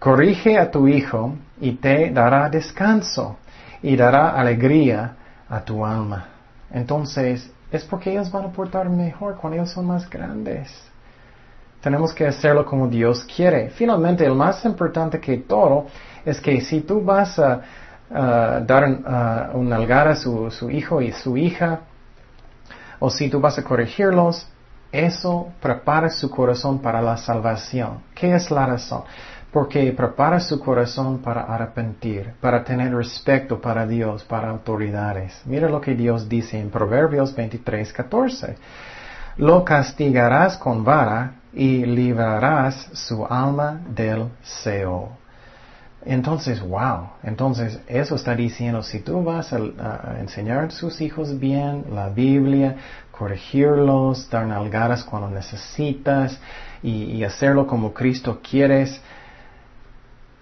Corrige 0.00 0.58
a 0.58 0.70
tu 0.70 0.88
hijo 0.88 1.34
y 1.60 1.72
te 1.72 2.10
dará 2.10 2.48
descanso 2.50 3.36
y 3.80 3.96
dará 3.96 4.30
alegría 4.30 5.14
a 5.48 5.60
tu 5.60 5.86
alma. 5.86 6.26
Entonces, 6.72 7.48
es 7.70 7.84
porque 7.84 8.10
ellos 8.10 8.30
van 8.30 8.46
a 8.46 8.52
portar 8.52 8.88
mejor 8.88 9.36
cuando 9.36 9.58
ellos 9.58 9.70
son 9.70 9.86
más 9.86 10.10
grandes. 10.10 10.68
Tenemos 11.84 12.14
que 12.14 12.26
hacerlo 12.26 12.64
como 12.64 12.88
Dios 12.88 13.26
quiere. 13.26 13.68
Finalmente, 13.68 14.24
el 14.24 14.34
más 14.34 14.64
importante 14.64 15.20
que 15.20 15.36
todo 15.36 15.84
es 16.24 16.40
que 16.40 16.62
si 16.62 16.80
tú 16.80 17.04
vas 17.04 17.38
a 17.38 17.60
dar 18.08 19.52
un 19.52 19.70
algar 19.70 20.08
a 20.08 20.16
su, 20.16 20.50
su 20.50 20.70
hijo 20.70 21.02
y 21.02 21.12
su 21.12 21.36
hija, 21.36 21.80
o 22.98 23.10
si 23.10 23.28
tú 23.28 23.38
vas 23.38 23.58
a 23.58 23.64
corregirlos, 23.64 24.48
eso 24.92 25.52
prepara 25.60 26.08
su 26.08 26.30
corazón 26.30 26.78
para 26.78 27.02
la 27.02 27.18
salvación. 27.18 27.98
¿Qué 28.14 28.34
es 28.34 28.50
la 28.50 28.64
razón? 28.64 29.02
Porque 29.52 29.92
prepara 29.92 30.40
su 30.40 30.58
corazón 30.60 31.18
para 31.18 31.42
arrepentir, 31.42 32.32
para 32.40 32.64
tener 32.64 32.94
respeto 32.94 33.60
para 33.60 33.86
Dios, 33.86 34.24
para 34.24 34.48
autoridades. 34.48 35.38
Mira 35.44 35.68
lo 35.68 35.82
que 35.82 35.94
Dios 35.94 36.30
dice 36.30 36.58
en 36.58 36.70
Proverbios 36.70 37.34
23, 37.34 37.92
14. 37.92 38.56
Lo 39.36 39.62
castigarás 39.62 40.56
con 40.56 40.82
vara 40.82 41.43
y 41.54 41.84
librarás 41.84 42.88
su 42.92 43.24
alma 43.24 43.80
del 43.88 44.28
Seo. 44.42 45.16
Entonces, 46.04 46.60
wow, 46.60 47.08
entonces 47.22 47.80
eso 47.86 48.16
está 48.16 48.34
diciendo, 48.34 48.82
si 48.82 49.00
tú 49.00 49.22
vas 49.24 49.52
a, 49.54 50.16
enseñar 50.20 50.64
a 50.64 50.70
sus 50.70 51.00
hijos 51.00 51.38
bien 51.38 51.86
la 51.90 52.10
Biblia, 52.10 52.76
corregirlos, 53.10 54.28
dar 54.28 54.46
nalgadas 54.46 55.02
cuando 55.04 55.30
necesitas 55.30 56.38
y, 56.82 57.04
y 57.04 57.24
hacerlo 57.24 57.66
como 57.66 57.94
Cristo 57.94 58.40
quieres, 58.42 59.00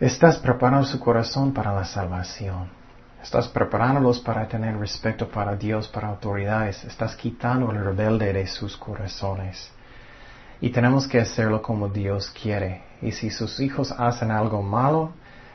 estás 0.00 0.38
preparando 0.38 0.86
su 0.86 0.98
corazón 0.98 1.52
para 1.52 1.72
la 1.72 1.84
salvación. 1.84 2.82
Estás 3.22 3.46
preparándolos 3.46 4.18
para 4.18 4.48
tener 4.48 4.76
respeto 4.76 5.28
para 5.28 5.54
Dios, 5.54 5.86
para 5.86 6.08
autoridades. 6.08 6.82
Estás 6.82 7.14
quitando 7.14 7.70
el 7.70 7.84
rebelde 7.84 8.32
de 8.32 8.48
sus 8.48 8.76
corazones. 8.76 9.70
Y 10.62 10.70
tenemos 10.70 11.08
que 11.08 11.18
hacerlo 11.18 11.60
como 11.60 11.88
Dios 11.88 12.30
quiere. 12.30 12.82
Y 13.02 13.10
si 13.10 13.30
sus 13.30 13.58
hijos 13.58 13.90
hacen 13.90 14.30
algo 14.30 14.62
malo, 14.62 15.10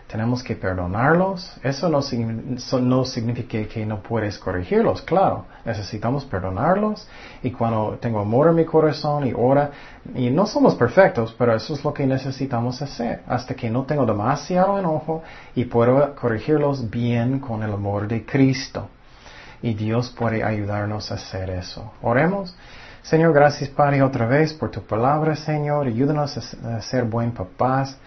tenemos 0.08 0.44
que 0.44 0.54
perdonarlos. 0.54 1.50
Eso 1.64 1.88
no, 1.88 2.02
no, 2.82 3.06
significa 3.06 3.64
que 3.74 3.86
no 3.86 4.04
puedes 4.04 4.38
corregirlos, 4.38 5.02
claro. 5.04 5.46
Necesitamos 5.64 6.26
perdonarlos. 6.26 7.08
Y 7.42 7.52
cuando 7.52 7.98
tengo 8.02 8.20
amor 8.20 8.50
en 8.50 8.56
mi 8.56 8.66
corazón 8.66 9.26
y 9.26 9.32
ora, 9.34 9.72
y 10.14 10.30
no 10.30 10.46
somos 10.46 10.76
perfectos, 10.76 11.34
pero 11.40 11.56
eso 11.56 11.74
es 11.74 11.86
lo 11.86 11.94
que 11.94 12.06
necesitamos 12.06 12.82
hacer. 12.82 13.24
Hasta 13.28 13.56
que 13.56 13.70
no 13.70 13.84
tengo 13.84 14.06
demasiado 14.06 14.78
enojo 14.78 15.24
y 15.56 15.64
puedo 15.64 16.16
corregirlos 16.16 16.90
bien 16.90 17.40
con 17.40 17.64
el 17.64 17.72
amor 17.72 18.10
de 18.10 18.26
Cristo. 18.26 18.90
Y 19.62 19.74
Dios 19.74 20.10
puede 20.10 20.44
ayudarnos 20.44 21.14
a 21.14 21.16
hacer 21.16 21.50
eso. 21.50 21.94
Oremos. 22.02 22.54
Señor, 23.10 23.32
gracias 23.32 23.70
Padre 23.70 24.04
otra 24.04 24.26
vez 24.26 24.54
por 24.54 24.70
tu 24.70 24.82
palabra, 24.82 25.34
Señor. 25.34 25.88
Ayúdanos 25.88 26.38
a 26.66 26.82
ser 26.82 27.06
buen 27.06 27.32
papás. 27.32 27.98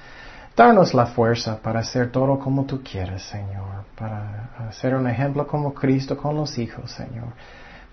Darnos 0.55 0.93
la 0.93 1.07
fuerza 1.07 1.59
para 1.63 1.81
hacer 1.81 2.13
todo 2.13 2.39
como 2.39 2.67
tú 2.67 2.83
quieres, 2.83 3.23
Señor. 3.23 3.87
Para 3.99 4.71
ser 4.73 4.95
un 4.95 5.09
ejemplo 5.09 5.47
como 5.47 5.73
Cristo 5.73 6.19
con 6.19 6.37
los 6.37 6.59
hijos, 6.59 6.91
Señor. 6.91 7.29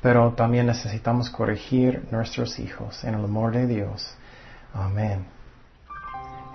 Pero 0.02 0.34
también 0.34 0.66
necesitamos 0.66 1.30
corregir 1.30 2.06
nuestros 2.12 2.60
hijos 2.60 3.02
en 3.06 3.14
el 3.14 3.24
amor 3.24 3.54
de 3.54 3.68
Dios. 3.68 4.14
Amén. 4.74 5.26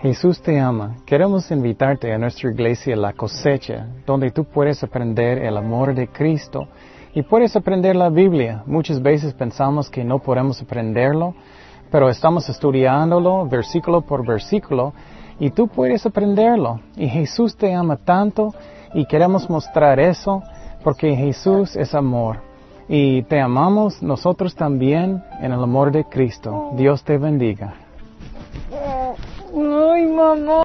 Jesús 0.03 0.43
te 0.43 0.61
ama. 0.61 0.97
Queremos 1.07 1.51
invitarte 1.51 2.13
a 2.13 2.19
nuestra 2.19 2.51
iglesia 2.51 2.95
La 2.95 3.15
Cosecha, 3.15 3.87
donde 4.05 4.31
tú 4.31 4.45
puedes 4.45 4.83
aprender 4.83 5.39
el 5.39 5.57
amor 5.57 5.95
de 5.95 6.09
Cristo 6.09 6.69
y 7.15 7.23
puedes 7.23 7.55
aprender 7.57 7.97
la 7.97 8.09
Biblia. 8.09 8.63
Muchas 8.67 9.03
veces 9.03 9.35
pensamos 9.35 9.91
que 9.91 10.05
no 10.05 10.19
podemos 10.19 10.61
aprenderlo, 10.63 11.35
pero 11.91 12.09
estamos 12.09 12.49
estudiándolo 12.49 13.47
versículo 13.47 14.01
por 14.01 14.27
versículo 14.27 14.95
y 15.39 15.51
tú 15.51 15.69
puedes 15.69 16.07
aprenderlo. 16.07 16.81
Y 16.97 17.09
Jesús 17.09 17.57
te 17.57 17.75
ama 17.75 17.97
tanto 17.97 18.55
y 18.95 19.05
queremos 19.07 19.49
mostrar 19.51 20.01
eso 20.01 20.43
porque 20.83 21.15
Jesús 21.15 21.77
es 21.77 21.95
amor. 21.95 22.39
Y 22.89 23.23
te 23.25 23.41
amamos 23.41 24.03
nosotros 24.03 24.55
también 24.55 25.23
en 25.41 25.53
el 25.53 25.63
amor 25.63 25.93
de 25.93 26.05
Cristo. 26.05 26.73
Dios 26.77 27.05
te 27.05 27.19
bendiga. 27.19 27.75
Ay, 29.55 30.07
mamá. 30.07 30.61